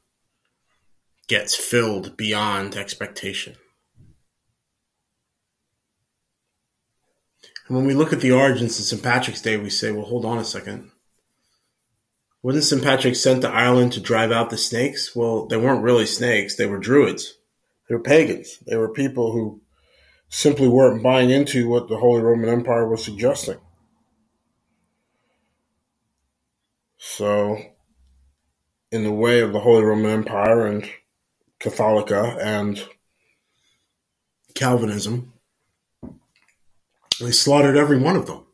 gets 1.28 1.54
filled 1.54 2.16
beyond 2.16 2.76
expectation. 2.76 3.56
And 7.66 7.76
when 7.76 7.86
we 7.86 7.94
look 7.94 8.12
at 8.12 8.20
the 8.20 8.32
origins 8.32 8.78
of 8.78 8.84
St. 8.84 9.02
Patrick's 9.02 9.40
Day, 9.40 9.56
we 9.56 9.70
say, 9.70 9.90
well, 9.92 10.04
hold 10.04 10.24
on 10.24 10.38
a 10.38 10.44
second. 10.44 10.90
Wasn't 12.42 12.64
St. 12.64 12.82
Patrick 12.82 13.16
sent 13.16 13.42
to 13.42 13.48
Ireland 13.48 13.92
to 13.92 14.00
drive 14.00 14.32
out 14.32 14.50
the 14.50 14.58
snakes? 14.58 15.14
Well, 15.14 15.46
they 15.46 15.56
weren't 15.56 15.84
really 15.84 16.06
snakes, 16.06 16.56
they 16.56 16.66
were 16.66 16.78
druids. 16.78 17.34
They 17.88 17.94
were 17.94 18.02
pagans. 18.02 18.58
They 18.66 18.76
were 18.76 18.92
people 18.92 19.32
who 19.32 19.60
simply 20.28 20.68
weren't 20.68 21.02
buying 21.02 21.30
into 21.30 21.68
what 21.68 21.88
the 21.88 21.98
Holy 21.98 22.22
Roman 22.22 22.48
Empire 22.48 22.88
was 22.88 23.04
suggesting. 23.04 23.58
So, 27.04 27.58
in 28.92 29.02
the 29.02 29.10
way 29.10 29.40
of 29.40 29.52
the 29.52 29.58
Holy 29.58 29.82
Roman 29.82 30.12
Empire 30.12 30.68
and 30.68 30.88
Catholica 31.58 32.40
and 32.40 32.80
Calvinism. 34.54 35.32
They 37.20 37.32
slaughtered 37.32 37.76
every 37.76 37.98
one 37.98 38.14
of 38.14 38.26
them 38.26 38.46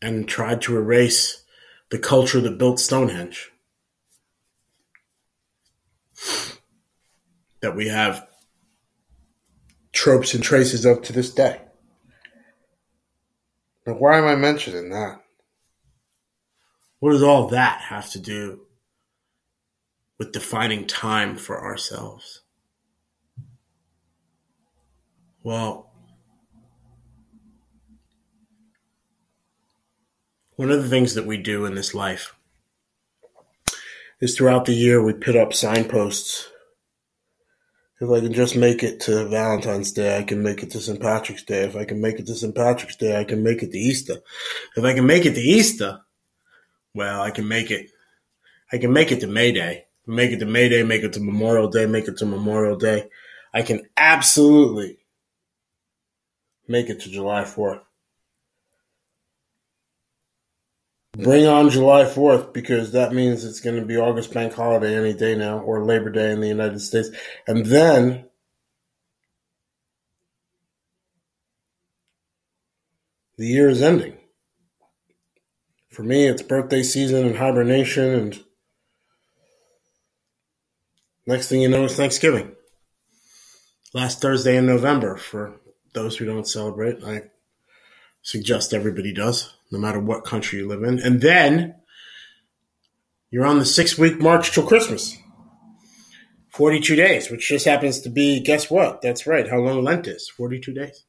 and 0.00 0.26
tried 0.26 0.62
to 0.62 0.76
erase 0.76 1.44
the 1.90 1.98
culture 1.98 2.40
that 2.40 2.56
built 2.58 2.80
Stonehenge. 2.80 3.52
That 7.60 7.76
we 7.76 7.88
have 7.88 8.26
tropes 9.92 10.32
and 10.32 10.42
traces 10.42 10.86
of 10.86 11.02
to 11.02 11.12
this 11.12 11.30
day. 11.32 11.60
Why 13.94 14.18
am 14.18 14.26
I 14.26 14.34
mentioning 14.34 14.90
that? 14.90 15.22
What 17.00 17.12
does 17.12 17.22
all 17.22 17.48
that 17.48 17.80
have 17.82 18.10
to 18.10 18.18
do 18.18 18.62
with 20.18 20.32
defining 20.32 20.86
time 20.86 21.36
for 21.36 21.62
ourselves? 21.62 22.42
Well, 25.42 25.90
one 30.56 30.70
of 30.70 30.82
the 30.82 30.88
things 30.88 31.14
that 31.14 31.26
we 31.26 31.36
do 31.36 31.64
in 31.64 31.74
this 31.74 31.94
life 31.94 32.34
is 34.20 34.36
throughout 34.36 34.64
the 34.64 34.74
year 34.74 35.02
we 35.02 35.12
put 35.12 35.36
up 35.36 35.54
signposts. 35.54 36.48
If 38.00 38.10
I 38.10 38.20
can 38.20 38.32
just 38.32 38.54
make 38.54 38.82
it 38.84 39.00
to 39.00 39.28
Valentine's 39.28 39.92
Day, 39.92 40.18
I 40.18 40.22
can 40.22 40.42
make 40.42 40.62
it 40.62 40.70
to 40.70 40.80
St. 40.80 41.00
Patrick's 41.00 41.42
Day. 41.42 41.64
If 41.64 41.74
I 41.74 41.84
can 41.84 42.00
make 42.00 42.20
it 42.20 42.26
to 42.26 42.34
St. 42.34 42.54
Patrick's 42.54 42.96
Day, 42.96 43.18
I 43.18 43.24
can 43.24 43.42
make 43.42 43.62
it 43.62 43.72
to 43.72 43.78
Easter. 43.78 44.18
If 44.76 44.84
I 44.84 44.94
can 44.94 45.06
make 45.06 45.26
it 45.26 45.34
to 45.34 45.40
Easter, 45.40 46.00
well, 46.94 47.20
I 47.20 47.32
can 47.32 47.48
make 47.48 47.70
it. 47.72 47.90
I 48.72 48.78
can 48.78 48.92
make 48.92 49.10
it 49.10 49.20
to 49.20 49.26
May 49.26 49.50
Day 49.50 49.84
make 50.08 50.32
it 50.32 50.38
to 50.38 50.46
May 50.46 50.68
Day, 50.68 50.82
make 50.82 51.02
it 51.02 51.12
to 51.12 51.20
Memorial 51.20 51.68
Day, 51.68 51.86
make 51.86 52.08
it 52.08 52.16
to 52.16 52.26
Memorial 52.26 52.76
Day. 52.76 53.08
I 53.52 53.62
can 53.62 53.82
absolutely 53.96 54.98
make 56.66 56.88
it 56.88 57.00
to 57.00 57.10
July 57.10 57.42
4th. 57.42 57.82
Bring 61.16 61.46
on 61.46 61.70
July 61.70 62.04
4th 62.04 62.52
because 62.52 62.92
that 62.92 63.12
means 63.12 63.44
it's 63.44 63.60
going 63.60 63.76
to 63.80 63.86
be 63.86 63.96
August 63.96 64.32
bank 64.32 64.52
holiday 64.52 64.96
any 64.96 65.14
day 65.14 65.34
now 65.34 65.58
or 65.58 65.84
Labor 65.84 66.10
Day 66.10 66.30
in 66.32 66.40
the 66.40 66.48
United 66.48 66.80
States. 66.80 67.08
And 67.46 67.66
then 67.66 68.26
the 73.36 73.46
year 73.46 73.68
is 73.68 73.82
ending. 73.82 74.16
For 75.90 76.02
me, 76.02 76.26
it's 76.26 76.42
birthday 76.42 76.82
season 76.82 77.26
and 77.26 77.36
hibernation 77.36 78.14
and 78.14 78.44
Next 81.28 81.48
thing 81.48 81.60
you 81.60 81.68
know, 81.68 81.84
it's 81.84 81.94
Thanksgiving. 81.94 82.52
Last 83.92 84.22
Thursday 84.22 84.56
in 84.56 84.64
November. 84.64 85.18
For 85.18 85.60
those 85.92 86.16
who 86.16 86.24
don't 86.24 86.48
celebrate, 86.48 87.04
I 87.04 87.24
suggest 88.22 88.72
everybody 88.72 89.12
does, 89.12 89.52
no 89.70 89.78
matter 89.78 90.00
what 90.00 90.24
country 90.24 90.58
you 90.58 90.68
live 90.68 90.82
in. 90.82 90.98
And 90.98 91.20
then 91.20 91.74
you're 93.30 93.46
on 93.46 93.58
the 93.58 93.66
six 93.66 93.98
week 93.98 94.20
march 94.20 94.52
till 94.52 94.66
Christmas. 94.66 95.16
42 96.50 96.96
days, 96.96 97.30
which 97.30 97.48
just 97.48 97.66
happens 97.66 98.00
to 98.00 98.08
be, 98.08 98.40
guess 98.40 98.70
what? 98.70 99.00
That's 99.00 99.26
right, 99.26 99.48
how 99.48 99.58
long 99.58 99.84
Lent 99.84 100.08
is 100.08 100.28
42 100.28 100.72
days. 100.74 101.04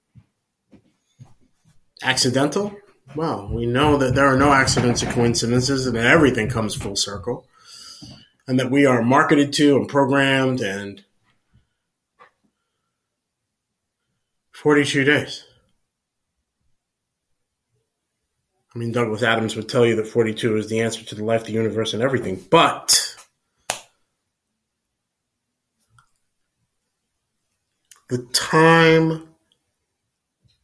Accidental? 2.03 2.75
Well, 3.15 3.49
we 3.51 3.65
know 3.65 3.97
that 3.97 4.13
there 4.13 4.27
are 4.27 4.37
no 4.37 4.53
accidents 4.53 5.01
or 5.01 5.07
coincidences 5.07 5.87
and 5.87 5.97
everything 5.97 6.49
comes 6.49 6.75
full 6.75 6.95
circle 6.95 7.47
and 8.47 8.59
that 8.59 8.69
we 8.69 8.85
are 8.85 9.01
marketed 9.01 9.51
to 9.53 9.77
and 9.77 9.87
programmed 9.87 10.61
and 10.61 11.03
42 14.53 15.03
days. 15.03 15.45
I 18.75 18.77
mean, 18.77 18.91
Douglas 18.91 19.23
Adams 19.23 19.55
would 19.55 19.67
tell 19.67 19.85
you 19.85 19.95
that 19.95 20.07
42 20.07 20.57
is 20.57 20.69
the 20.69 20.81
answer 20.81 21.03
to 21.03 21.15
the 21.15 21.23
life, 21.23 21.45
the 21.45 21.51
universe, 21.51 21.93
and 21.93 22.03
everything. 22.03 22.43
But 22.49 23.15
the 28.09 28.19
time 28.31 29.29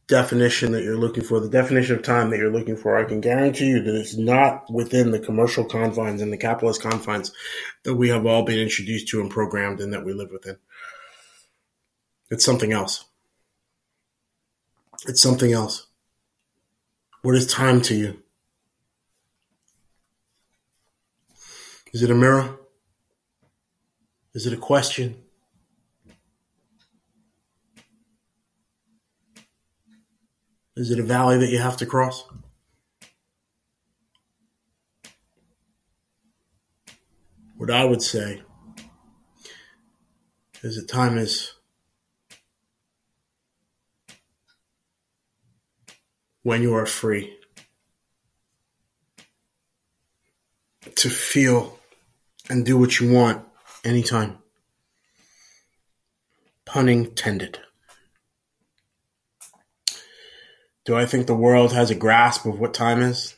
definition 0.08 0.70
that 0.72 0.84
you're 0.84 0.96
looking 0.96 1.24
for, 1.24 1.40
the 1.40 1.48
definition 1.48 1.96
of 1.96 2.02
time 2.02 2.30
that 2.30 2.38
you're 2.38 2.52
looking 2.52 2.76
for, 2.76 2.96
I 2.96 3.04
can 3.04 3.20
guarantee 3.20 3.66
you 3.66 3.82
that 3.82 3.94
it's 3.94 4.16
not 4.16 4.70
within 4.70 5.10
the 5.10 5.18
commercial 5.18 5.64
confines 5.64 6.22
and 6.22 6.32
the 6.32 6.36
capitalist 6.36 6.80
confines 6.80 7.32
that 7.82 7.94
we 7.94 8.08
have 8.10 8.24
all 8.24 8.44
been 8.44 8.58
introduced 8.58 9.08
to 9.08 9.20
and 9.20 9.30
programmed 9.30 9.80
and 9.80 9.92
that 9.92 10.04
we 10.04 10.12
live 10.12 10.30
within. 10.30 10.58
It's 12.30 12.44
something 12.44 12.72
else. 12.72 13.04
It's 15.06 15.22
something 15.22 15.52
else. 15.52 15.85
What 17.22 17.34
is 17.34 17.46
time 17.46 17.80
to 17.82 17.94
you? 17.94 18.22
Is 21.92 22.02
it 22.02 22.10
a 22.10 22.14
mirror? 22.14 22.58
Is 24.34 24.46
it 24.46 24.52
a 24.52 24.58
question? 24.58 25.16
Is 30.76 30.90
it 30.90 30.98
a 30.98 31.02
valley 31.02 31.38
that 31.38 31.48
you 31.48 31.58
have 31.58 31.78
to 31.78 31.86
cross? 31.86 32.24
What 37.56 37.70
I 37.70 37.84
would 37.86 38.02
say 38.02 38.42
is 40.62 40.76
that 40.76 40.86
time 40.86 41.16
is 41.16 41.55
when 46.46 46.62
you 46.62 46.76
are 46.76 46.86
free 46.86 47.36
to 50.94 51.10
feel 51.10 51.76
and 52.48 52.64
do 52.64 52.78
what 52.78 53.00
you 53.00 53.12
want 53.12 53.44
anytime. 53.84 54.38
Pun 56.64 56.88
intended. 56.88 57.58
Do 60.84 60.94
I 60.94 61.04
think 61.04 61.26
the 61.26 61.34
world 61.34 61.72
has 61.72 61.90
a 61.90 61.96
grasp 61.96 62.46
of 62.46 62.60
what 62.60 62.72
time 62.72 63.02
is? 63.02 63.34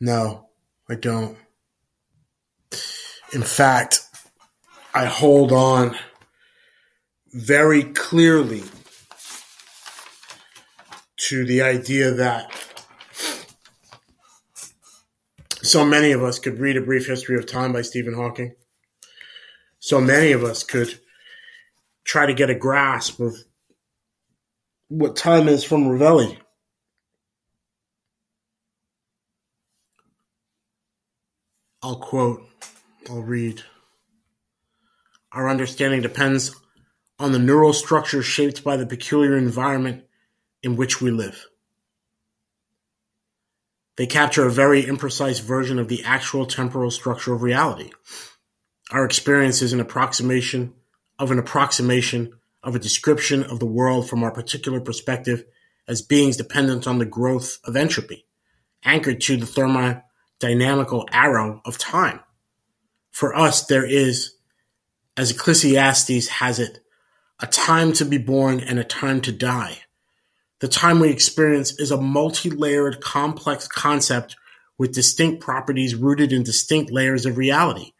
No, 0.00 0.48
I 0.88 0.94
don't. 0.94 1.36
In 3.34 3.42
fact, 3.42 4.00
I 4.94 5.04
hold 5.04 5.52
on 5.52 5.94
very 7.34 7.82
clearly 7.82 8.62
to 11.28 11.46
the 11.46 11.62
idea 11.62 12.10
that 12.10 12.52
so 15.62 15.82
many 15.84 16.12
of 16.12 16.22
us 16.22 16.38
could 16.38 16.58
read 16.58 16.76
A 16.76 16.82
Brief 16.82 17.06
History 17.06 17.38
of 17.38 17.46
Time 17.46 17.72
by 17.72 17.80
Stephen 17.80 18.12
Hawking. 18.14 18.54
so 19.78 20.00
many 20.00 20.32
of 20.32 20.44
us 20.44 20.62
could 20.62 20.98
try 22.04 22.26
to 22.26 22.34
get 22.34 22.50
a 22.50 22.54
grasp 22.54 23.20
of 23.20 23.34
what 24.88 25.16
time 25.16 25.48
is 25.48 25.64
from 25.64 25.84
Rovelli. 25.84 26.38
I'll 31.82 32.00
quote, 32.00 32.42
I'll 33.10 33.22
read. 33.22 33.62
Our 35.32 35.48
understanding 35.48 36.02
depends 36.02 36.54
on 37.18 37.32
the 37.32 37.38
neural 37.38 37.72
structure 37.72 38.22
shaped 38.22 38.64
by 38.64 38.76
the 38.76 38.86
peculiar 38.86 39.36
environment 39.36 40.03
in 40.64 40.76
which 40.76 41.00
we 41.00 41.10
live. 41.10 41.46
They 43.96 44.06
capture 44.06 44.46
a 44.46 44.50
very 44.50 44.82
imprecise 44.82 45.40
version 45.40 45.78
of 45.78 45.88
the 45.88 46.02
actual 46.04 46.46
temporal 46.46 46.90
structure 46.90 47.32
of 47.32 47.42
reality. 47.42 47.90
Our 48.90 49.04
experience 49.04 49.62
is 49.62 49.72
an 49.72 49.80
approximation 49.80 50.74
of 51.18 51.30
an 51.30 51.38
approximation 51.38 52.32
of 52.62 52.74
a 52.74 52.80
description 52.80 53.44
of 53.44 53.60
the 53.60 53.66
world 53.66 54.08
from 54.08 54.24
our 54.24 54.32
particular 54.32 54.80
perspective 54.80 55.44
as 55.86 56.02
beings 56.02 56.36
dependent 56.36 56.86
on 56.86 56.98
the 56.98 57.04
growth 57.04 57.58
of 57.64 57.76
entropy, 57.76 58.26
anchored 58.82 59.20
to 59.20 59.36
the 59.36 59.46
thermodynamical 59.46 61.06
arrow 61.12 61.60
of 61.64 61.78
time. 61.78 62.20
For 63.10 63.36
us, 63.36 63.66
there 63.66 63.86
is, 63.86 64.34
as 65.16 65.30
Ecclesiastes 65.30 66.26
has 66.28 66.58
it, 66.58 66.80
a 67.38 67.46
time 67.46 67.92
to 67.92 68.04
be 68.04 68.18
born 68.18 68.60
and 68.60 68.78
a 68.78 68.84
time 68.84 69.20
to 69.20 69.30
die. 69.30 69.83
The 70.60 70.68
time 70.68 71.00
we 71.00 71.10
experience 71.10 71.78
is 71.78 71.90
a 71.90 72.00
multi-layered 72.00 73.00
complex 73.00 73.66
concept 73.66 74.36
with 74.78 74.94
distinct 74.94 75.42
properties 75.42 75.94
rooted 75.94 76.32
in 76.32 76.42
distinct 76.42 76.92
layers 76.92 77.26
of 77.26 77.36
reality. 77.36 77.92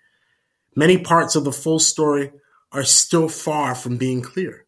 Many 0.77 0.99
parts 0.99 1.37
of 1.37 1.45
the 1.45 1.53
full 1.53 1.79
story 1.79 2.33
are 2.73 2.85
still 2.85 3.29
far 3.29 3.75
from 3.75 3.97
being 3.97 4.23
clear. 4.23 4.67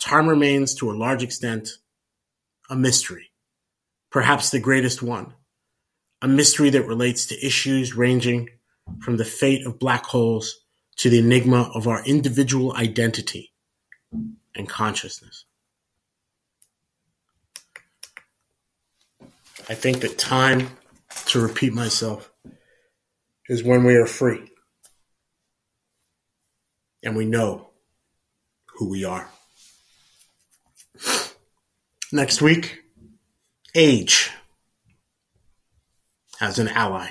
Time 0.00 0.28
remains, 0.28 0.74
to 0.76 0.90
a 0.90 0.96
large 0.96 1.22
extent, 1.22 1.70
a 2.70 2.76
mystery, 2.76 3.30
perhaps 4.10 4.50
the 4.50 4.60
greatest 4.60 5.02
one, 5.02 5.34
a 6.22 6.28
mystery 6.28 6.70
that 6.70 6.86
relates 6.86 7.26
to 7.26 7.46
issues 7.46 7.94
ranging 7.94 8.48
from 9.00 9.16
the 9.16 9.24
fate 9.24 9.66
of 9.66 9.78
black 9.78 10.06
holes 10.06 10.60
to 10.96 11.10
the 11.10 11.18
enigma 11.18 11.70
of 11.74 11.86
our 11.86 12.04
individual 12.04 12.74
identity 12.76 13.52
and 14.54 14.68
consciousness. 14.68 15.44
I 19.68 19.74
think 19.74 20.00
that 20.00 20.18
time, 20.18 20.70
to 21.26 21.40
repeat 21.40 21.72
myself, 21.72 22.30
is 23.48 23.62
when 23.62 23.84
we 23.84 23.94
are 23.96 24.06
free 24.06 24.50
and 27.02 27.16
we 27.16 27.24
know 27.24 27.70
who 28.74 28.88
we 28.88 29.04
are. 29.04 29.30
Next 32.12 32.42
week, 32.42 32.82
age 33.74 34.30
as 36.40 36.58
an 36.58 36.68
ally. 36.68 37.10